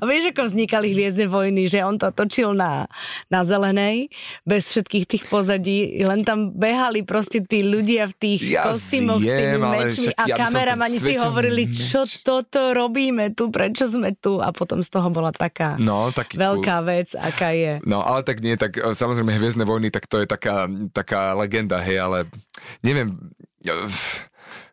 A 0.00 0.02
vieš, 0.08 0.32
ako 0.32 0.48
vznikali 0.48 0.96
Hviezdne 0.96 1.28
vojny, 1.28 1.68
že 1.68 1.84
on 1.84 2.00
to 2.00 2.08
točil 2.08 2.56
na, 2.56 2.88
na 3.28 3.44
zelenej, 3.44 4.08
bez 4.48 4.72
všetkých 4.72 5.04
tých 5.04 5.24
pozadí, 5.28 6.00
len 6.00 6.24
tam 6.24 6.56
behali 6.56 7.04
proste 7.04 7.44
tí 7.44 7.60
ľudia 7.60 8.08
v 8.08 8.14
tých 8.16 8.40
ja 8.56 8.64
kostýmoch 8.64 9.20
viem, 9.20 9.28
s 9.28 9.36
tými 9.36 9.58
mečmi 9.60 10.06
a 10.16 10.22
ja 10.24 10.36
kameramani 10.40 10.96
si 10.96 11.14
hovorili, 11.20 11.68
čo 11.68 12.08
toto 12.24 12.72
robíme 12.72 13.36
tu, 13.36 13.52
prečo 13.52 13.84
sme 13.84 14.16
tu 14.16 14.40
a 14.40 14.48
potom 14.48 14.80
z 14.80 14.88
toho 14.88 15.12
bola 15.12 15.28
taká 15.30 15.76
no, 15.76 16.08
veľká 16.14 16.76
cool. 16.80 16.88
vec, 16.88 17.12
aká 17.12 17.52
je. 17.52 17.84
No, 17.84 18.00
ale 18.00 18.24
tak 18.24 18.40
nie, 18.46 18.56
tak 18.56 18.78
e, 18.78 18.94
samozrejme 18.94 19.34
Hviezdne 19.34 19.66
vojny, 19.66 19.90
tak 19.90 20.06
to 20.06 20.22
je 20.22 20.26
taká, 20.30 20.70
taká 20.94 21.34
legenda, 21.34 21.82
hej, 21.82 21.98
ale 21.98 22.30
neviem, 22.86 23.18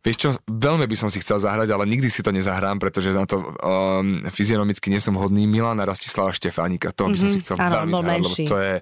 Vieš 0.03 0.17
čo, 0.19 0.29
veľmi 0.51 0.83
by 0.83 0.95
som 0.99 1.07
si 1.07 1.23
chcel 1.23 1.39
zahrať, 1.39 1.71
ale 1.71 1.87
nikdy 1.87 2.11
si 2.11 2.19
to 2.19 2.35
nezahrám, 2.35 2.75
pretože 2.75 3.15
na 3.15 3.23
to 3.23 3.39
um, 3.39 4.19
fyzionomicky 4.27 4.91
nie 4.91 4.99
som 4.99 5.15
hodný. 5.15 5.47
Milana 5.47 5.87
Rastislava 5.87 6.35
Štefánika, 6.35 6.91
toho 6.91 7.07
by 7.07 7.15
som 7.15 7.31
mm-hmm, 7.31 7.39
si 7.39 7.45
chcel 7.47 7.55
áno, 7.55 7.71
veľmi 7.71 7.93
zahrať, 7.95 8.19
lebo 8.19 8.35
to 8.35 8.57
je, 8.59 8.73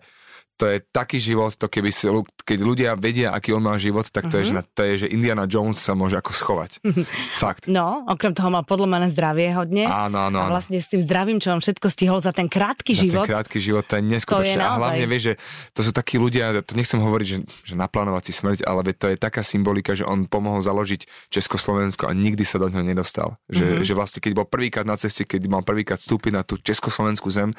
to 0.62 0.70
je 0.70 0.78
taký 0.94 1.18
život, 1.18 1.58
to 1.58 1.66
keby 1.66 1.90
si, 1.90 2.06
keď 2.46 2.60
ľudia 2.62 2.94
vedia, 2.94 3.34
aký 3.34 3.50
on 3.50 3.66
má 3.66 3.82
život, 3.82 4.06
tak 4.14 4.30
to, 4.30 4.38
mm-hmm. 4.38 4.46
je, 4.46 4.46
že, 4.46 4.54
mhm. 4.54 4.70
to 4.78 4.82
je, 4.86 4.94
že 5.02 5.08
Indiana 5.10 5.50
Jones 5.50 5.82
sa 5.82 5.98
môže 5.98 6.14
ako 6.22 6.38
schovať. 6.38 6.86
Mm-hmm. 6.86 7.06
Fakt. 7.42 7.66
No, 7.66 8.06
okrem 8.06 8.38
toho 8.38 8.54
má 8.54 8.62
podlomené 8.62 9.10
zdravie 9.10 9.50
hodne. 9.58 9.90
Áno, 9.90 10.30
áno. 10.30 10.38
A 10.38 10.54
vlastne 10.54 10.78
s 10.78 10.86
tým 10.86 11.02
zdravím, 11.02 11.42
čo 11.42 11.50
on 11.58 11.66
všetko 11.66 11.88
stihol 11.90 12.22
za 12.22 12.30
ten 12.30 12.46
krátky 12.46 12.94
za 12.94 13.02
život. 13.10 13.26
Ten 13.26 13.42
krátky 13.42 13.58
život, 13.58 13.90
to 13.90 13.98
je 13.98 14.04
neskutočné. 14.06 14.62
A 14.62 14.78
hlavne 14.78 15.06
vieš, 15.10 15.24
že 15.26 15.34
to 15.74 15.82
sú 15.82 15.90
takí 15.90 16.22
ľudia, 16.22 16.54
to 16.62 16.78
nechcem 16.78 17.02
hovoriť, 17.02 17.26
že, 17.26 17.38
že 17.74 17.74
naplánovať 17.74 18.30
si 18.30 18.34
smrť, 18.38 18.62
ale 18.62 18.94
to 18.94 19.10
je 19.10 19.18
taká 19.18 19.42
symbolika, 19.42 19.98
že 19.98 20.06
on 20.06 20.30
pomohol 20.30 20.62
založiť 20.62 21.34
Československo 21.34 22.06
a 22.06 22.14
nikdy 22.14 22.46
sa 22.46 22.62
do 22.62 22.70
ňoho 22.70 22.86
nedostal. 22.86 23.42
Že, 23.50 23.66
mm-hmm. 23.66 23.86
že 23.90 23.94
vlastne 23.98 24.20
keď 24.22 24.32
bol 24.38 24.46
prvýkrát 24.46 24.86
na 24.86 24.94
ceste, 24.94 25.26
keď 25.26 25.50
mal 25.50 25.66
prvýkrát 25.66 25.98
vstúpiť 25.98 26.32
na 26.38 26.46
tú 26.46 26.62
Československú 26.62 27.34
zem, 27.34 27.50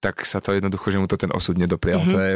tak 0.00 0.28
sa 0.28 0.44
to 0.44 0.52
jednoducho, 0.52 0.92
že 0.92 1.00
mu 1.00 1.08
to 1.08 1.16
ten 1.16 1.32
osud 1.32 1.56
nedoprial. 1.56 2.04
Mm-hmm. 2.04 2.14
To, 2.14 2.20
je, 2.20 2.34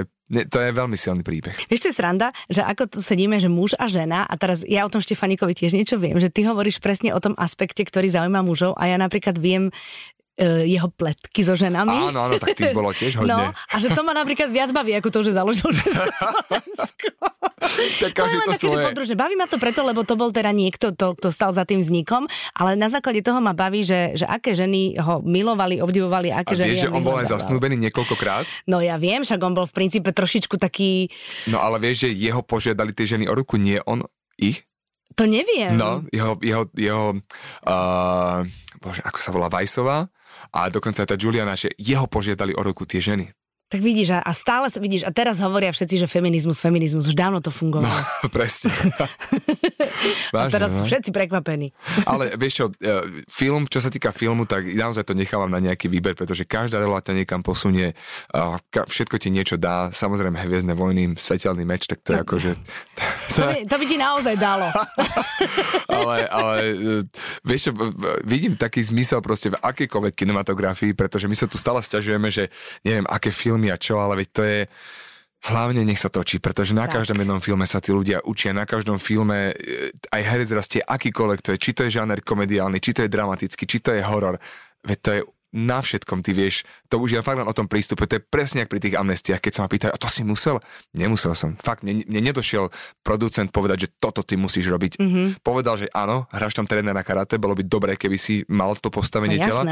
to 0.49 0.59
je 0.65 0.71
veľmi 0.73 0.97
silný 0.97 1.21
príbeh. 1.21 1.55
Ešte 1.69 1.93
sranda, 1.93 2.33
že 2.49 2.65
ako 2.65 2.89
tu 2.89 2.99
sedíme, 3.05 3.37
že 3.37 3.53
muž 3.53 3.77
a 3.77 3.85
žena, 3.87 4.25
a 4.25 4.35
teraz 4.41 4.65
ja 4.65 4.89
o 4.89 4.93
tom 4.93 5.05
Štefanikovi 5.05 5.53
tiež 5.53 5.77
niečo 5.77 6.01
viem, 6.01 6.17
že 6.17 6.33
ty 6.33 6.49
hovoríš 6.49 6.81
presne 6.81 7.13
o 7.13 7.21
tom 7.21 7.37
aspekte, 7.37 7.85
ktorý 7.85 8.09
zaujíma 8.09 8.41
mužov 8.41 8.75
a 8.81 8.89
ja 8.89 8.97
napríklad 8.97 9.37
viem 9.37 9.69
jeho 10.41 10.89
pletky 10.89 11.45
so 11.45 11.53
ženami. 11.53 12.09
Áno, 12.09 12.33
áno, 12.33 12.35
tak 12.41 12.57
tých 12.57 12.73
bolo 12.73 12.91
tiež 12.97 13.21
hodne. 13.21 13.29
No, 13.41 13.53
a 13.55 13.77
že 13.79 13.95
to 13.95 14.03
ma 14.03 14.11
napríklad 14.17 14.51
viac 14.51 14.75
baví, 14.75 14.97
ako 14.97 15.09
to, 15.13 15.21
že 15.23 15.37
založil 15.37 15.71
Československo. 15.71 17.09
tak 18.03 18.11
to 18.17 18.27
je 18.27 18.37
len 18.41 18.49
také, 18.49 18.67
svoje... 18.67 18.75
že 18.81 18.87
podružne. 18.91 19.17
Baví 19.17 19.35
ma 19.37 19.47
to 19.47 19.61
preto, 19.61 19.85
lebo 19.85 20.03
to 20.03 20.19
bol 20.19 20.33
teda 20.33 20.51
niekto, 20.51 20.91
to, 20.97 21.15
kto 21.15 21.29
stal 21.31 21.53
za 21.53 21.69
tým 21.69 21.85
vznikom, 21.85 22.27
ale 22.57 22.75
na 22.75 22.89
základe 22.89 23.21
toho 23.21 23.39
ma 23.39 23.53
baví, 23.53 23.85
že, 23.85 24.17
že 24.17 24.27
aké 24.27 24.57
ženy 24.57 24.97
ho 24.99 25.21
milovali, 25.23 25.79
obdivovali, 25.79 26.33
aké 26.33 26.57
a 26.57 26.59
ženy 26.59 26.69
vieš, 26.75 26.83
že 26.89 26.91
on 26.91 27.05
bol 27.05 27.21
aj 27.21 27.31
zasnúbený 27.31 27.77
niekoľkokrát? 27.89 28.49
No 28.67 28.81
ja 28.81 28.97
viem, 28.97 29.23
však 29.23 29.41
on 29.45 29.55
bol 29.55 29.69
v 29.69 29.75
princípe 29.77 30.11
trošičku 30.11 30.57
taký... 30.57 31.13
No 31.53 31.61
ale 31.61 31.79
vieš, 31.79 32.09
že 32.09 32.17
jeho 32.17 32.41
požiadali 32.41 32.97
tie 32.97 33.07
ženy 33.07 33.29
o 33.29 33.37
ruku, 33.37 33.61
nie 33.61 33.79
on 33.85 34.03
ich? 34.41 34.70
To 35.21 35.29
neviem. 35.29 35.77
No, 35.77 36.01
jeho, 36.09 36.41
jeho, 36.41 36.65
jeho 36.73 37.05
uh, 37.69 38.41
bože, 38.81 39.05
ako 39.05 39.19
sa 39.21 39.31
volá, 39.37 39.53
Vajsová, 39.53 40.09
a 40.51 40.61
dokonca 40.73 41.05
tá 41.05 41.15
Juliana, 41.21 41.55
že 41.55 41.71
jeho 41.77 42.09
požiadali 42.09 42.57
o 42.57 42.65
ruku 42.65 42.89
tie 42.89 43.05
ženy. 43.05 43.29
Tak 43.71 43.87
vidíš, 43.87 44.19
a 44.19 44.33
stále 44.35 44.67
sa 44.67 44.83
vidíš, 44.83 45.07
a 45.07 45.15
teraz 45.15 45.39
hovoria 45.39 45.71
všetci, 45.71 46.03
že 46.03 46.07
feminizmus, 46.11 46.59
feminizmus, 46.59 47.07
už 47.07 47.15
dávno 47.15 47.39
to 47.39 47.55
fungovalo. 47.55 47.87
No, 47.87 48.27
presne. 48.35 48.67
Vážne, 50.35 50.43
a 50.43 50.45
teraz 50.51 50.75
sú 50.75 50.83
no? 50.83 50.91
všetci 50.91 51.15
prekvapení. 51.15 51.71
Ale 52.11 52.35
vieš 52.35 52.55
čo, 52.59 52.67
e, 52.83 53.23
film, 53.31 53.71
čo 53.71 53.79
sa 53.79 53.87
týka 53.87 54.11
filmu, 54.11 54.43
tak 54.43 54.67
naozaj 54.75 55.07
to 55.07 55.15
nechávam 55.15 55.47
na 55.47 55.63
nejaký 55.63 55.87
výber, 55.87 56.19
pretože 56.19 56.43
každá 56.51 56.83
rola 56.83 56.99
ťa 56.99 57.23
niekam 57.23 57.47
posunie, 57.47 57.95
všetko 58.75 59.23
ti 59.23 59.31
niečo 59.31 59.55
dá, 59.55 59.95
samozrejme 59.95 60.35
Hviezdne 60.43 60.75
vojny, 60.75 61.15
svetelný 61.15 61.63
meč, 61.63 61.87
tak 61.87 62.03
to 62.03 62.19
je 62.19 62.19
ako, 62.27 62.35
že... 62.43 62.59
To, 63.39 63.55
by, 63.55 63.71
to 63.71 63.77
by 63.79 63.85
ti 63.87 63.97
naozaj 64.03 64.35
dalo. 64.35 64.67
ale, 65.87 66.27
ale 66.27 66.55
e, 66.59 66.97
vieš 67.47 67.71
čo, 67.71 67.73
vidím 68.27 68.59
taký 68.59 68.83
zmysel 68.83 69.23
proste 69.23 69.55
v 69.55 69.63
akejkoľvek 69.63 70.15
kinematografii, 70.19 70.91
pretože 70.99 71.31
my 71.31 71.39
sa 71.39 71.47
tu 71.47 71.55
stále 71.55 71.79
stiažujeme, 71.79 72.35
že 72.35 72.51
neviem, 72.83 73.07
aké 73.07 73.31
filmy 73.31 73.60
filmy 73.61 73.69
a 73.69 73.77
čo, 73.77 74.01
ale 74.01 74.25
veď 74.25 74.29
to 74.33 74.43
je... 74.43 74.61
Hlavne 75.41 75.89
nech 75.89 75.97
sa 75.97 76.13
točí, 76.13 76.37
pretože 76.37 76.77
na 76.77 76.85
tak. 76.85 77.01
každom 77.01 77.17
jednom 77.25 77.41
filme 77.41 77.65
sa 77.65 77.81
tí 77.81 77.97
ľudia 77.97 78.21
učia, 78.29 78.53
na 78.53 78.69
každom 78.69 79.01
filme 79.01 79.57
e, 79.57 79.89
aj 80.13 80.21
herec 80.21 80.53
rastie 80.53 80.85
akýkoľvek 80.85 81.41
to 81.41 81.57
je, 81.57 81.59
či 81.65 81.73
to 81.73 81.89
je 81.89 81.97
žáner 81.97 82.21
komediálny, 82.21 82.77
či 82.77 82.93
to 82.93 83.09
je 83.09 83.09
dramatický, 83.09 83.65
či 83.65 83.81
to 83.81 83.97
je 83.97 84.05
horor. 84.05 84.37
Veď 84.85 84.99
to 85.01 85.11
je 85.17 85.21
na 85.51 85.83
všetkom, 85.83 86.23
ty 86.23 86.31
vieš, 86.31 86.63
to 86.87 87.03
už 87.03 87.19
je 87.19 87.21
fakt 87.27 87.39
len 87.39 87.47
o 87.47 87.57
tom 87.57 87.67
prístupe, 87.67 88.07
to 88.07 88.19
je 88.19 88.23
presne 88.23 88.63
ako 88.63 88.71
pri 88.71 88.81
tých 88.87 88.99
amnestiách, 88.99 89.43
keď 89.43 89.53
sa 89.53 89.61
ma 89.67 89.69
pýtajú, 89.69 89.91
a 89.91 89.99
to 89.99 90.07
si 90.07 90.23
musel? 90.23 90.63
Nemusel 90.95 91.35
som. 91.35 91.59
Fakt, 91.59 91.83
mne, 91.83 92.07
mne 92.07 92.31
nedošiel 92.31 92.71
producent 93.03 93.51
povedať, 93.51 93.87
že 93.87 93.93
toto 93.99 94.23
ty 94.23 94.39
musíš 94.39 94.71
robiť. 94.71 95.03
Mm-hmm. 95.03 95.27
Povedal, 95.43 95.75
že 95.83 95.87
áno, 95.91 96.31
hráš 96.31 96.55
tam 96.55 96.71
tréner 96.71 96.95
na 96.95 97.03
karate, 97.03 97.35
bolo 97.35 97.59
by 97.59 97.67
dobré, 97.67 97.93
keby 97.99 98.15
si 98.15 98.47
mal 98.47 98.79
to 98.79 98.95
postavenie 98.95 99.43
no, 99.43 99.47
tela. 99.47 99.63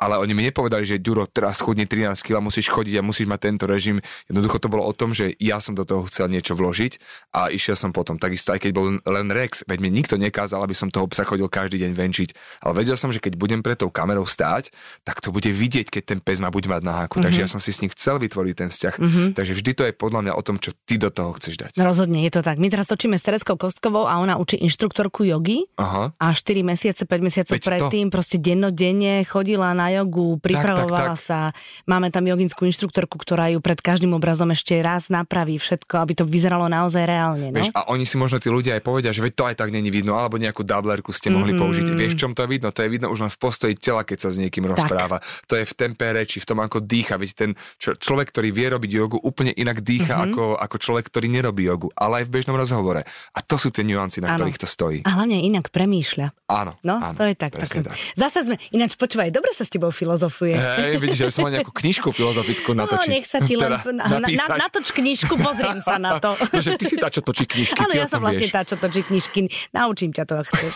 Ale 0.00 0.16
oni 0.16 0.32
mi 0.32 0.48
nepovedali, 0.48 0.88
že 0.88 0.96
Duro, 0.96 1.28
teraz 1.28 1.60
chudni 1.60 1.84
13 1.84 2.24
kg, 2.24 2.40
musíš 2.40 2.72
chodiť 2.72 2.98
a 2.98 3.04
musíš 3.04 3.28
mať 3.28 3.40
tento 3.52 3.68
režim. 3.68 4.00
Jednoducho 4.32 4.56
to 4.56 4.72
bolo 4.72 4.88
o 4.88 4.96
tom, 4.96 5.12
že 5.12 5.36
ja 5.36 5.60
som 5.60 5.76
do 5.76 5.84
toho 5.84 6.08
chcel 6.08 6.32
niečo 6.32 6.56
vložiť 6.56 6.96
a 7.36 7.52
išiel 7.52 7.76
som 7.76 7.92
potom. 7.92 8.16
Takisto 8.16 8.56
aj 8.56 8.64
keď 8.64 8.70
bol 8.72 8.96
len 8.96 9.28
Rex, 9.28 9.60
veď 9.68 9.78
mi 9.84 9.92
nikto 9.92 10.16
nekázal, 10.16 10.64
aby 10.64 10.72
som 10.72 10.88
toho 10.88 11.04
psa 11.04 11.28
chodil 11.28 11.44
každý 11.52 11.84
deň 11.84 11.92
venčiť. 11.92 12.28
Ale 12.64 12.80
vedel 12.80 12.96
som, 12.96 13.12
že 13.12 13.20
keď 13.20 13.36
budem 13.36 13.60
pre 13.60 13.76
tou 13.76 13.92
kamerou 13.92 14.24
stáť, 14.24 14.72
tak 15.04 15.19
tak 15.20 15.28
to 15.28 15.36
bude 15.36 15.44
vidieť, 15.46 15.92
keď 15.92 16.02
ten 16.06 16.18
pes 16.18 16.40
ma 16.40 16.48
bude 16.48 16.64
mať 16.64 16.80
na 16.80 17.04
háku. 17.04 17.20
Mm-hmm. 17.20 17.24
Takže 17.28 17.40
ja 17.44 17.48
som 17.50 17.60
si 17.60 17.70
s 17.70 17.84
ním 17.84 17.92
chcel 17.92 18.16
vytvoriť 18.16 18.54
ten 18.56 18.68
vzťah. 18.68 18.94
Mhm. 18.96 19.04
Mm-hmm. 19.04 19.28
Takže 19.36 19.52
vždy 19.52 19.70
to 19.70 19.82
je 19.84 19.92
podľa 19.92 20.20
mňa 20.24 20.32
o 20.32 20.42
tom, 20.42 20.56
čo 20.56 20.72
ty 20.80 20.96
do 20.96 21.12
toho 21.12 21.36
chceš 21.36 21.60
dať. 21.60 21.70
Rozhodne, 21.76 22.24
je 22.24 22.32
to 22.32 22.40
tak. 22.40 22.56
My 22.56 22.66
teraz 22.66 22.88
točíme 22.88 23.14
s 23.14 23.22
Tereskou 23.22 23.54
Kostkovou 23.54 24.08
a 24.08 24.16
ona 24.16 24.40
učí 24.40 24.56
inštruktorku 24.56 25.28
jogy 25.28 25.68
Aha. 25.76 26.16
a 26.16 26.26
4 26.32 26.40
mesiace, 26.62 27.04
5 27.04 27.20
mesiacov 27.20 27.52
Veď 27.52 27.60
to. 27.60 27.68
predtým 27.68 28.06
proste 28.08 28.40
dennodenne 28.40 29.20
chodila 29.24 29.74
na 29.74 29.90
jogu, 29.90 30.38
pripravovala 30.38 31.12
tak. 31.12 31.20
sa. 31.20 31.38
Máme 31.84 32.08
tam 32.08 32.24
joginskú 32.24 32.64
inštruktorku, 32.64 33.18
ktorá 33.18 33.50
ju 33.50 33.58
pred 33.58 33.76
každým 33.76 34.14
obrazom 34.14 34.48
ešte 34.48 34.78
raz 34.78 35.10
napraví 35.10 35.58
všetko, 35.58 35.98
aby 35.98 36.12
to 36.14 36.24
vyzeralo 36.24 36.64
naozaj 36.64 37.02
reálne. 37.02 37.50
No? 37.50 37.60
Vieš, 37.60 37.74
a 37.74 37.90
oni 37.90 38.06
si 38.06 38.14
možno 38.14 38.38
tí 38.38 38.48
ľudia 38.48 38.78
aj 38.78 38.82
povedia, 38.82 39.10
že 39.10 39.20
veď 39.20 39.32
to 39.34 39.44
aj 39.50 39.56
tak 39.58 39.68
není 39.68 39.90
vidno, 39.90 40.14
alebo 40.14 40.38
nejakú 40.38 40.62
dublerku 40.62 41.10
ste 41.10 41.28
mohli 41.28 41.50
Mhm. 41.52 41.58
použiť. 41.58 41.84
Vieš, 41.90 42.12
v 42.14 42.20
čom 42.20 42.32
to 42.32 42.46
je 42.46 42.48
vidno? 42.48 42.70
To 42.70 42.80
je 42.80 42.88
vidno 42.88 43.10
už 43.10 43.18
len 43.20 43.30
v 43.30 43.38
postoji 43.38 43.74
tela, 43.74 44.06
keď 44.06 44.18
sa 44.22 44.30
s 44.30 44.38
niekým 44.38 44.70
rozpráva. 44.70 45.09
To 45.18 45.54
je 45.54 45.64
v 45.64 45.72
tempe 45.72 46.06
reči, 46.06 46.38
v 46.38 46.46
tom, 46.46 46.58
ako 46.58 46.78
dýcha. 46.78 47.16
Veď 47.16 47.30
ten 47.32 47.50
čo, 47.76 47.92
človek, 47.92 48.28
ktorý 48.28 48.48
vie 48.50 48.66
robiť 48.68 48.90
jogu, 48.92 49.16
úplne 49.18 49.50
inak 49.50 49.80
dýcha 49.80 50.14
Mhm. 50.14 50.24
ako, 50.28 50.44
ako 50.54 50.76
človek, 50.76 51.08
ktorý 51.08 51.26
nerobí 51.26 51.64
jogu, 51.64 51.88
ale 51.94 52.22
aj 52.22 52.28
v 52.28 52.32
bežnom 52.32 52.54
rozhovore. 52.54 53.02
A 53.32 53.40
to 53.40 53.56
sú 53.56 53.68
tie 53.68 53.80
nuancy, 53.80 54.20
na 54.20 54.30
Áno. 54.30 54.44
ktorých 54.44 54.58
to 54.58 54.68
stojí. 54.68 54.98
A 55.02 55.16
hlavne 55.16 55.40
inak 55.40 55.70
premýšľa. 55.70 56.36
Áno. 56.46 56.76
No, 56.82 57.00
áno, 57.00 57.16
to 57.16 57.24
je 57.24 57.34
tak. 57.34 57.50
presne 57.50 57.80
tak. 57.82 57.96
Zase 58.12 58.44
sme, 58.44 58.60
ináč 58.68 58.94
počúvaj, 58.94 59.30
dobre 59.30 59.50
sa 59.50 59.62
s 59.62 59.70
tebou 59.70 59.88
filozofuje. 59.88 60.52
Hej, 60.52 60.98
vidíš, 60.98 61.18
že 61.20 61.32
som 61.32 61.46
mal 61.46 61.52
nejakú 61.52 61.72
knižku 61.72 62.10
filozofickú 62.10 62.76
No, 62.76 62.84
natočiť. 62.84 63.08
nech 63.08 63.24
sa 63.24 63.40
ti 63.40 63.54
len... 63.54 63.72
Teda 63.72 63.96
na, 63.96 64.18
na, 64.20 64.46
natoč 64.60 64.90
knižku, 64.90 65.32
pozriem 65.36 65.78
sa 65.78 65.96
na 65.96 66.18
to. 66.18 66.34
že 66.60 66.74
ty 66.74 66.84
si 66.84 66.96
tá, 66.96 67.08
čo 67.08 67.22
točí 67.22 67.46
knižky. 67.46 67.78
Áno, 67.78 67.94
ja 67.94 68.04
som 68.04 68.20
vlastne 68.20 68.44
vieš. 68.44 68.52
tá, 68.52 68.60
čo 68.62 68.76
točí 68.76 69.00
knižky. 69.00 69.46
Naučím 69.70 70.10
ťa 70.10 70.24
to, 70.24 70.34
ak 70.36 70.46
chceš. 70.46 70.74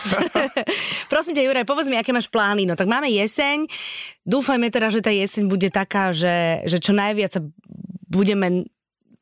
Prosím 1.11 1.35
ťa, 1.35 1.43
Juraj, 1.43 1.65
povedz 1.65 1.87
mi, 1.87 1.95
aké 1.95 2.09
máš 2.09 2.27
plány. 2.27 2.63
No 2.63 2.73
tak 2.73 2.87
máme 2.87 3.07
jeseň. 3.07 3.67
Dúfajme 4.25 4.73
teda, 4.73 4.89
že 4.89 5.05
tá 5.05 5.13
jeseň 5.13 5.45
bude 5.45 5.69
taká, 5.69 6.09
že, 6.09 6.65
že 6.65 6.81
čo 6.81 6.97
najviac 6.97 7.31
sa 7.37 7.41
budeme 8.09 8.65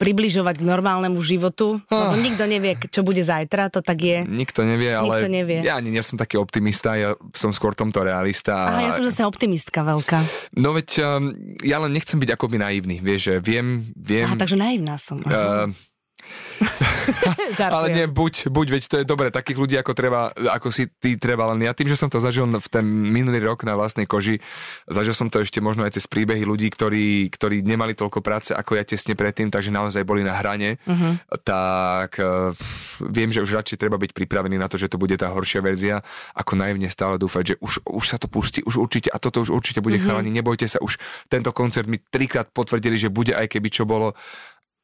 približovať 0.03 0.59
k 0.59 0.67
normálnemu 0.67 1.19
životu. 1.23 1.79
Ah. 1.87 2.11
Lebo 2.11 2.15
nikto 2.19 2.43
nevie, 2.43 2.75
čo 2.91 3.05
bude 3.05 3.23
zajtra, 3.23 3.71
to 3.71 3.79
tak 3.79 4.03
je. 4.03 4.17
Nikto 4.27 4.67
nevie, 4.67 4.91
ale 4.91 5.07
Nikto 5.07 5.29
nevie. 5.31 5.57
ja 5.63 5.79
ani 5.79 5.93
nie 5.93 6.03
som 6.03 6.19
taký 6.19 6.35
optimista, 6.35 6.99
ja 6.99 7.15
som 7.31 7.55
skôr 7.55 7.71
tomto 7.71 8.03
realista. 8.03 8.67
Aha, 8.67 8.89
ja 8.89 8.91
som 8.91 9.05
zase 9.07 9.23
optimistka 9.23 9.85
veľká. 9.85 10.19
No 10.59 10.75
veď 10.75 10.89
um, 10.99 11.31
ja 11.63 11.79
len 11.79 11.95
nechcem 11.95 12.19
byť 12.19 12.29
akoby 12.35 12.59
naivný, 12.59 12.99
vieš, 12.99 13.31
že 13.31 13.35
viem, 13.39 13.87
viem... 13.95 14.27
Aha, 14.27 14.35
takže 14.35 14.59
naivná 14.59 14.99
som. 14.99 15.23
Uh, 15.23 15.71
ale 17.75 17.88
nie, 17.91 18.05
buď, 18.07 18.47
buď, 18.47 18.67
veď 18.79 18.83
to 18.88 18.95
je 19.01 19.05
dobre, 19.05 19.27
takých 19.33 19.57
ľudí 19.59 19.75
ako 19.79 19.91
treba, 19.91 20.31
ako 20.31 20.71
si 20.71 20.88
ty 20.88 21.19
treba, 21.19 21.51
len 21.51 21.67
ja 21.67 21.75
tým, 21.75 21.89
že 21.91 21.99
som 21.99 22.07
to 22.07 22.21
zažil 22.23 22.47
v 22.47 22.67
ten 22.69 22.86
minulý 22.86 23.43
rok 23.43 23.67
na 23.67 23.75
vlastnej 23.75 24.07
koži, 24.07 24.39
zažil 24.88 25.15
som 25.15 25.27
to 25.27 25.43
ešte 25.43 25.59
možno 25.59 25.83
aj 25.83 25.99
cez 25.99 26.05
príbehy 26.07 26.47
ľudí, 26.47 26.71
ktorí, 26.71 27.27
ktorí 27.31 27.65
nemali 27.65 27.97
toľko 27.97 28.19
práce 28.23 28.51
ako 28.55 28.79
ja 28.79 28.83
tesne 28.88 29.17
predtým, 29.17 29.51
takže 29.51 29.73
naozaj 29.73 30.03
boli 30.07 30.23
na 30.23 30.36
hrane, 30.38 30.75
Uh-huh. 30.83 31.15
tak 31.43 32.19
uh, 32.19 32.51
viem, 32.99 33.31
že 33.31 33.41
už 33.41 33.55
radšej 33.55 33.79
treba 33.79 33.95
byť 33.95 34.12
pripravený 34.13 34.59
na 34.59 34.67
to, 34.67 34.75
že 34.75 34.91
to 34.91 34.99
bude 34.99 35.15
tá 35.15 35.31
horšia 35.31 35.63
verzia, 35.63 36.03
ako 36.36 36.59
naivne 36.59 36.88
stále 36.91 37.15
dúfať, 37.15 37.43
že 37.43 37.55
už, 37.59 37.73
už 37.88 38.05
sa 38.05 38.17
to 38.19 38.27
pustí, 38.27 38.62
už 38.63 38.79
určite, 38.79 39.09
a 39.09 39.17
toto 39.17 39.41
už 39.41 39.51
určite 39.51 39.79
bude 39.79 39.97
mm-hmm. 39.97 40.07
chalani, 40.12 40.31
nebojte 40.31 40.67
sa, 40.67 40.79
už 40.83 40.99
tento 41.31 41.55
koncert 41.55 41.88
mi 41.88 41.99
trikrát 41.99 42.51
potvrdili, 42.51 42.99
že 42.99 43.09
bude 43.09 43.33
aj 43.33 43.47
keby 43.47 43.69
čo 43.73 43.83
bolo, 43.88 44.13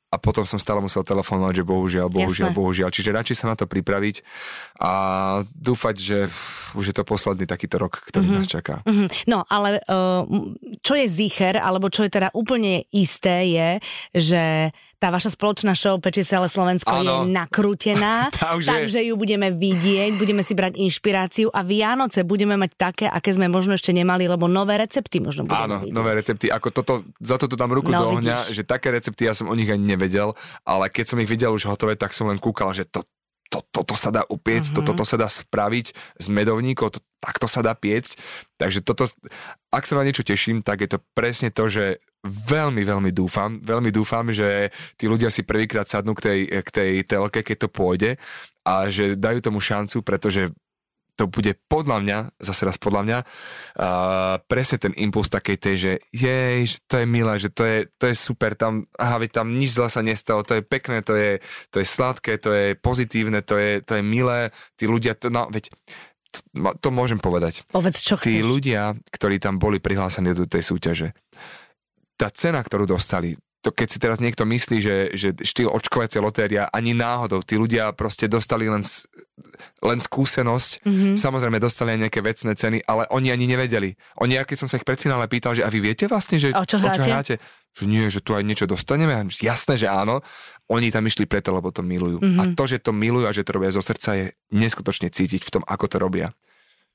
a 0.09 0.15
potom 0.17 0.41
som 0.41 0.57
stále 0.57 0.81
musel 0.81 1.05
telefonovať, 1.05 1.61
že 1.61 1.63
bohužiaľ, 1.63 2.07
bohužiaľ, 2.09 2.49
Jasné. 2.49 2.57
bohužiaľ. 2.57 2.89
Čiže 2.89 3.09
radšej 3.13 3.37
sa 3.37 3.45
na 3.53 3.55
to 3.55 3.69
pripraviť 3.69 4.25
a 4.81 4.91
dúfať, 5.53 5.95
že 6.01 6.17
už 6.73 6.89
je 6.89 6.95
to 6.97 7.05
posledný 7.05 7.45
takýto 7.45 7.77
rok, 7.77 8.01
ktorý 8.09 8.25
mm-hmm. 8.25 8.41
nás 8.41 8.49
čaká. 8.49 8.81
Mhm. 8.89 9.05
No, 9.29 9.45
ale 9.45 9.85
uh, 9.85 10.25
čo 10.81 10.93
je 10.97 11.05
zicher, 11.05 11.61
alebo 11.61 11.93
čo 11.93 12.09
je 12.09 12.11
teda 12.11 12.33
úplne 12.33 12.89
isté, 12.89 13.53
je, 13.53 13.69
že 14.17 14.43
tá 14.99 15.09
vaša 15.09 15.31
spoločná 15.31 15.71
show 15.71 15.95
Pečie 15.97 16.21
sa 16.21 16.37
ale 16.37 16.47
Slovensko 16.47 16.91
Áno. 16.93 17.23
je 17.23 17.31
nakrútená, 17.31 18.27
takže 18.67 18.99
ju 19.01 19.15
budeme 19.15 19.49
vidieť, 19.49 20.13
budeme 20.13 20.39
si 20.39 20.51
brať 20.51 20.75
inšpiráciu 20.77 21.47
a 21.49 21.59
Vianoce 21.61 22.21
budeme 22.21 22.53
mať 22.53 22.71
také, 22.73 23.05
aké 23.07 23.31
sme 23.31 23.47
možno 23.47 23.73
ešte 23.73 23.89
nemali, 23.89 24.25
lebo 24.25 24.45
nové 24.45 24.75
recepty 24.75 25.17
možno 25.17 25.43
budeme 25.45 25.65
Áno, 25.65 25.77
vidieť. 25.81 25.93
nové 25.93 26.11
recepty. 26.13 26.47
Ako 26.47 26.67
toto, 26.69 26.93
za 27.15 27.35
toto 27.35 27.55
dám 27.55 27.71
ruku 27.71 27.89
No, 27.89 27.97
do 27.97 28.05
ohňa, 28.13 28.35
vidíš. 28.43 28.53
že 28.53 28.63
také 28.63 28.91
recepty 28.91 29.23
ja 29.23 29.31
som 29.31 29.45
o 29.45 29.55
nich 29.55 29.67
ani 29.67 29.87
nevedel, 29.87 30.35
ale 30.61 30.87
keď 30.87 31.05
som 31.07 31.17
ich 31.17 31.27
videl 31.27 31.49
už 31.49 31.65
hotové, 31.65 31.95
tak 31.95 32.11
som 32.11 32.27
len 32.27 32.37
kúkal, 32.37 32.69
že 32.69 32.83
to, 32.83 32.99
to, 33.47 33.63
toto 33.65 33.95
sa 33.95 34.09
dá 34.09 34.21
upiecť, 34.21 34.67
Mhm. 34.67 34.75
uh-huh. 34.75 34.85
toto 34.85 34.93
to 34.95 35.05
sa 35.05 35.15
dá 35.15 35.25
spraviť 35.25 35.85
z 36.15 36.27
medovníkov, 36.27 36.91
to, 36.91 36.99
takto 37.17 37.45
sa 37.45 37.59
dá 37.59 37.71
piecť. 37.71 38.13
Takže 38.55 38.79
toto, 38.79 39.07
ak 39.69 39.83
sa 39.83 39.95
na 39.95 40.03
niečo 40.03 40.21
teším, 40.21 40.59
tak 40.59 40.81
je 40.81 40.89
to 40.89 40.99
presne 41.11 41.49
to, 41.49 41.65
že 41.65 41.97
veľmi, 42.25 42.83
veľmi 42.83 43.11
dúfam, 43.15 43.59
veľmi 43.63 43.89
dúfam, 43.95 44.27
že 44.31 44.71
tí 44.99 45.07
ľudia 45.07 45.31
si 45.31 45.47
prvýkrát 45.47 45.87
sadnú 45.87 46.11
k 46.15 46.23
tej, 46.25 46.39
k 46.63 46.69
tej 46.69 46.91
telke, 47.07 47.39
keď 47.43 47.67
to 47.67 47.69
pôjde 47.71 48.11
a 48.67 48.91
že 48.91 49.15
dajú 49.15 49.39
tomu 49.39 49.63
šancu, 49.63 50.03
pretože 50.03 50.51
to 51.19 51.27
bude 51.27 51.51
podľa 51.67 51.99
mňa, 51.99 52.17
zase 52.39 52.63
raz 52.63 52.79
podľa 52.79 53.01
mňa, 53.03 53.19
uh, 53.19 54.35
presne 54.47 54.79
ten 54.79 54.95
impuls 54.95 55.27
takej 55.27 55.57
tej, 55.59 55.75
že 55.75 55.91
jej, 56.15 56.63
že 56.63 56.79
to 56.87 57.03
je 57.03 57.05
milé, 57.07 57.35
že 57.35 57.51
to 57.51 57.67
je, 57.67 57.91
to 57.99 58.07
je 58.07 58.15
super, 58.15 58.55
tam, 58.55 58.87
aha, 58.95 59.19
tam 59.27 59.51
nič 59.51 59.75
zle 59.75 59.91
sa 59.91 59.99
nestalo, 59.99 60.47
to 60.47 60.55
je 60.55 60.63
pekné, 60.63 61.03
to 61.03 61.19
je, 61.19 61.43
to 61.75 61.83
je 61.83 61.87
sladké, 61.87 62.39
to 62.39 62.55
je 62.55 62.67
pozitívne, 62.79 63.43
to 63.43 63.59
je, 63.59 63.83
to 63.83 63.99
je 63.99 64.03
milé, 64.03 64.55
tí 64.79 64.87
ľudia, 64.87 65.11
to, 65.19 65.27
no, 65.27 65.51
veď, 65.51 65.67
to, 66.31 66.39
to 66.79 66.87
môžem 66.87 67.19
povedať. 67.19 67.67
Povedz, 67.67 67.99
čo 67.99 68.15
Tí 68.15 68.39
chceš. 68.39 68.47
ľudia, 68.47 68.95
ktorí 69.11 69.43
tam 69.43 69.59
boli 69.59 69.83
prihlásení 69.83 70.31
do 70.31 70.47
tej 70.47 70.63
súťaže, 70.71 71.11
tá 72.19 72.27
cena, 72.29 72.59
ktorú 72.59 72.83
dostali, 72.83 73.33
to 73.59 73.71
keď 73.71 73.87
si 73.87 73.97
teraz 73.97 74.17
niekto 74.19 74.43
myslí, 74.43 74.77
že, 74.79 74.95
že 75.15 75.27
štýl 75.35 75.67
očkovacia 75.67 76.19
lotéria, 76.19 76.67
ani 76.71 76.91
náhodou, 76.91 77.43
tí 77.43 77.55
ľudia 77.55 77.91
proste 77.91 78.27
dostali 78.27 78.67
len, 78.67 78.83
len 79.79 79.99
skúsenosť, 79.99 80.83
Mhm. 80.83 81.19
samozrejme 81.19 81.59
dostali 81.59 81.95
aj 81.95 81.99
nejaké 82.07 82.19
vecné 82.19 82.55
ceny, 82.55 82.77
ale 82.83 83.03
oni 83.11 83.31
ani 83.31 83.47
nevedeli. 83.47 83.95
Oni, 84.19 84.35
ja 84.35 84.43
keď 84.43 84.57
som 84.59 84.67
sa 84.67 84.75
ich 84.75 84.87
pred 84.87 84.95
finále 84.95 85.27
pýtal, 85.27 85.55
že 85.55 85.63
a 85.63 85.71
vy 85.71 85.79
viete 85.81 86.07
vlastne, 86.07 86.39
že 86.39 86.51
A 86.51 86.63
o 86.63 86.67
čo 86.67 86.79
hráte? 86.79 87.03
hráte? 87.03 87.35
Že 87.75 87.83
nie, 87.85 88.07
že 88.07 88.19
tu 88.19 88.31
aj 88.33 88.43
niečo 88.43 88.65
dostaneme. 88.65 89.27
Jasné, 89.29 89.75
že 89.75 89.85
áno. 89.85 90.23
Oni 90.67 90.89
tam 90.89 91.03
išli 91.03 91.27
preto, 91.27 91.51
lebo 91.51 91.69
to 91.69 91.83
milujú. 91.83 92.23
Mhm. 92.23 92.39
A 92.39 92.43
to, 92.55 92.63
že 92.63 92.79
to 92.79 92.91
milujú 92.91 93.27
a 93.27 93.35
že 93.35 93.43
to 93.43 93.55
robia 93.55 93.71
zo 93.71 93.83
srdca, 93.83 94.15
je 94.15 94.25
neskutočne 94.51 95.11
cítiť 95.11 95.43
v 95.43 95.51
tom, 95.51 95.63
ako 95.67 95.85
to 95.87 95.97
robia. 95.99 96.31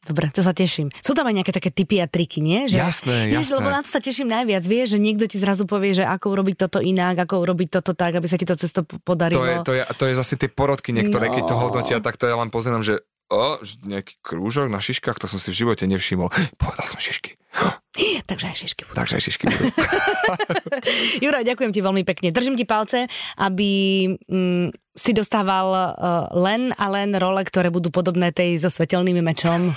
Dobre, 0.05 0.29
to 0.29 0.41
sa 0.41 0.51
teším. 0.51 0.93
Sú 0.97 1.11
tam 1.11 1.25
aj 1.25 1.35
nejaké 1.35 1.51
také 1.51 1.69
typy 1.69 1.97
a 1.97 2.07
triky, 2.07 2.39
nie? 2.39 2.65
Že, 2.67 2.77
Jasné, 2.79 3.17
Vieš, 3.27 3.49
jasné. 3.49 3.57
lebo 3.57 3.69
na 3.69 3.81
to 3.81 3.89
sa 3.89 3.99
teším 3.99 4.29
najviac. 4.29 4.63
Vieš, 4.63 4.89
že 4.91 4.99
niekto 4.99 5.25
ti 5.25 5.37
zrazu 5.37 5.65
povie, 5.65 5.93
že 5.93 6.03
ako 6.03 6.27
urobiť 6.31 6.57
toto 6.59 6.79
inak, 6.79 7.17
ako 7.19 7.41
urobiť 7.41 7.69
toto 7.73 7.93
tak, 7.93 8.15
aby 8.15 8.25
sa 8.25 8.37
ti 8.37 8.45
to 8.45 8.53
cesto 8.53 8.81
po- 8.81 8.97
podarilo. 8.99 9.41
To 9.41 9.45
je, 9.45 9.57
to, 9.63 9.73
je, 9.73 9.83
to 9.91 10.05
je 10.07 10.15
zase 10.15 10.35
tie 10.37 10.47
porodky 10.47 10.91
niektoré, 10.91 11.27
No. 11.27 11.33
keď 11.33 11.43
to 11.45 11.57
hodnotia, 11.57 11.99
tak 11.99 12.15
to 12.15 12.25
ja 12.25 12.35
len 12.35 12.49
pozerám, 12.49 12.81
že 12.81 13.01
o, 13.27 13.57
nejaký 13.83 14.21
krúžok 14.21 14.69
na 14.69 14.79
šiškách, 14.79 15.17
to 15.17 15.27
som 15.27 15.39
si 15.39 15.49
v 15.49 15.65
živote 15.65 15.85
nevšimol. 15.85 16.29
Povedal 16.61 16.85
som 16.85 16.99
šišky. 16.99 17.41
Takže 18.25 18.45
aj 18.49 18.57
šišky 18.57 18.83
budú. 18.89 18.97
Takže 18.97 19.15
aj 19.21 19.23
šišky 19.29 19.45
budú. 19.53 19.65
Juraj, 21.25 21.45
ďakujem 21.45 21.73
ti 21.77 21.81
veľmi 21.85 22.03
pekne. 22.09 22.33
Držím 22.33 22.57
ti 22.57 22.65
palce, 22.65 23.05
aby 23.37 23.71
mm, 24.17 24.73
si 24.95 25.11
dostával 25.13 25.69
uh, 25.69 25.85
len 26.33 26.73
a 26.81 26.89
len 26.89 27.13
role, 27.13 27.45
ktoré 27.45 27.69
budú 27.69 27.93
podobné 27.93 28.33
tej 28.33 28.57
so 28.65 28.73
svetelným 28.73 29.21
mečom. 29.21 29.77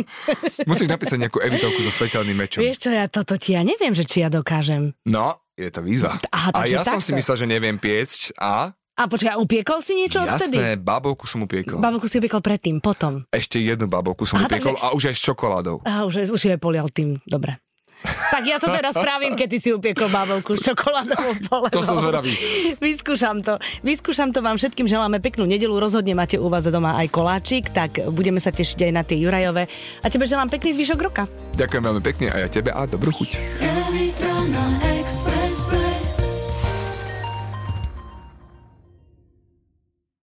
Musíš 0.70 0.90
napísať 0.90 1.22
nejakú 1.22 1.38
evitovku 1.38 1.86
so 1.86 1.92
svetelným 1.94 2.34
mečom. 2.34 2.66
Vieš 2.66 2.88
čo, 2.88 2.90
ja 2.90 3.06
toto 3.06 3.38
ti, 3.38 3.54
ja 3.54 3.62
neviem, 3.62 3.94
že 3.94 4.02
či 4.02 4.26
ja 4.26 4.28
dokážem. 4.32 4.96
No, 5.06 5.38
je 5.54 5.70
to 5.70 5.84
výzva. 5.84 6.18
Aha, 6.34 6.50
a 6.50 6.66
takže 6.66 6.74
ja 6.74 6.82
som 6.82 6.98
si 6.98 7.14
takto. 7.14 7.18
myslel, 7.22 7.36
že 7.38 7.46
neviem 7.46 7.76
piecť 7.78 8.34
a 8.42 8.74
A 8.94 9.10
počkaj, 9.10 9.34
a 9.34 9.42
upiekol 9.42 9.82
si 9.82 9.98
niečo 9.98 10.22
odtedy? 10.22 10.54
jasné, 10.54 10.78
babovku 10.78 11.26
som 11.26 11.42
upiekol. 11.42 11.82
Babovku 11.82 12.06
si 12.06 12.22
upiekol 12.22 12.38
predtým, 12.38 12.78
potom. 12.78 13.26
Ešte 13.34 13.58
jednu 13.58 13.90
babovku 13.90 14.22
som 14.22 14.38
Aha, 14.38 14.46
upiekol 14.46 14.78
a 14.78 14.94
už 14.94 15.10
aj 15.10 15.14
s 15.18 15.22
čokoládou. 15.26 15.82
A 15.82 16.06
už, 16.06 16.30
už 16.30 16.38
je 16.38 16.54
polial 16.62 16.86
tým, 16.94 17.18
dobre. 17.26 17.58
Tak 18.04 18.42
ja 18.44 18.60
to 18.60 18.68
teraz 18.68 18.92
spravím, 18.92 19.32
keď 19.34 19.48
ty 19.48 19.58
si 19.58 19.68
upiekol 19.72 20.12
bábovku 20.12 20.58
s 20.58 20.66
čokoládovou 20.66 21.34
polevom. 21.48 21.72
To 21.72 21.82
som 21.86 21.96
zvedavý. 21.96 22.30
Vyskúšam 22.78 23.40
to. 23.40 23.56
Vyskúšam 23.80 24.28
to 24.30 24.44
vám 24.44 24.60
všetkým. 24.60 24.84
Želáme 24.84 25.24
peknú 25.24 25.48
nedelu. 25.48 25.72
Rozhodne 25.78 26.12
máte 26.12 26.36
u 26.36 26.52
vás 26.52 26.68
doma 26.68 27.00
aj 27.00 27.08
koláčik, 27.08 27.72
tak 27.72 28.04
budeme 28.12 28.38
sa 28.38 28.52
tešiť 28.52 28.90
aj 28.90 28.92
na 28.92 29.02
tie 29.02 29.16
Jurajové. 29.16 29.70
A 30.04 30.06
tebe 30.12 30.28
želám 30.28 30.52
pekný 30.52 30.76
zvyšok 30.76 31.00
roka. 31.00 31.24
Ďakujem 31.56 31.82
veľmi 31.82 32.02
pekne 32.04 32.26
a 32.34 32.44
ja 32.44 32.48
tebe 32.50 32.74
a 32.74 32.84
dobrú 32.84 33.14
chuť. 33.14 33.30
Every 33.62 34.93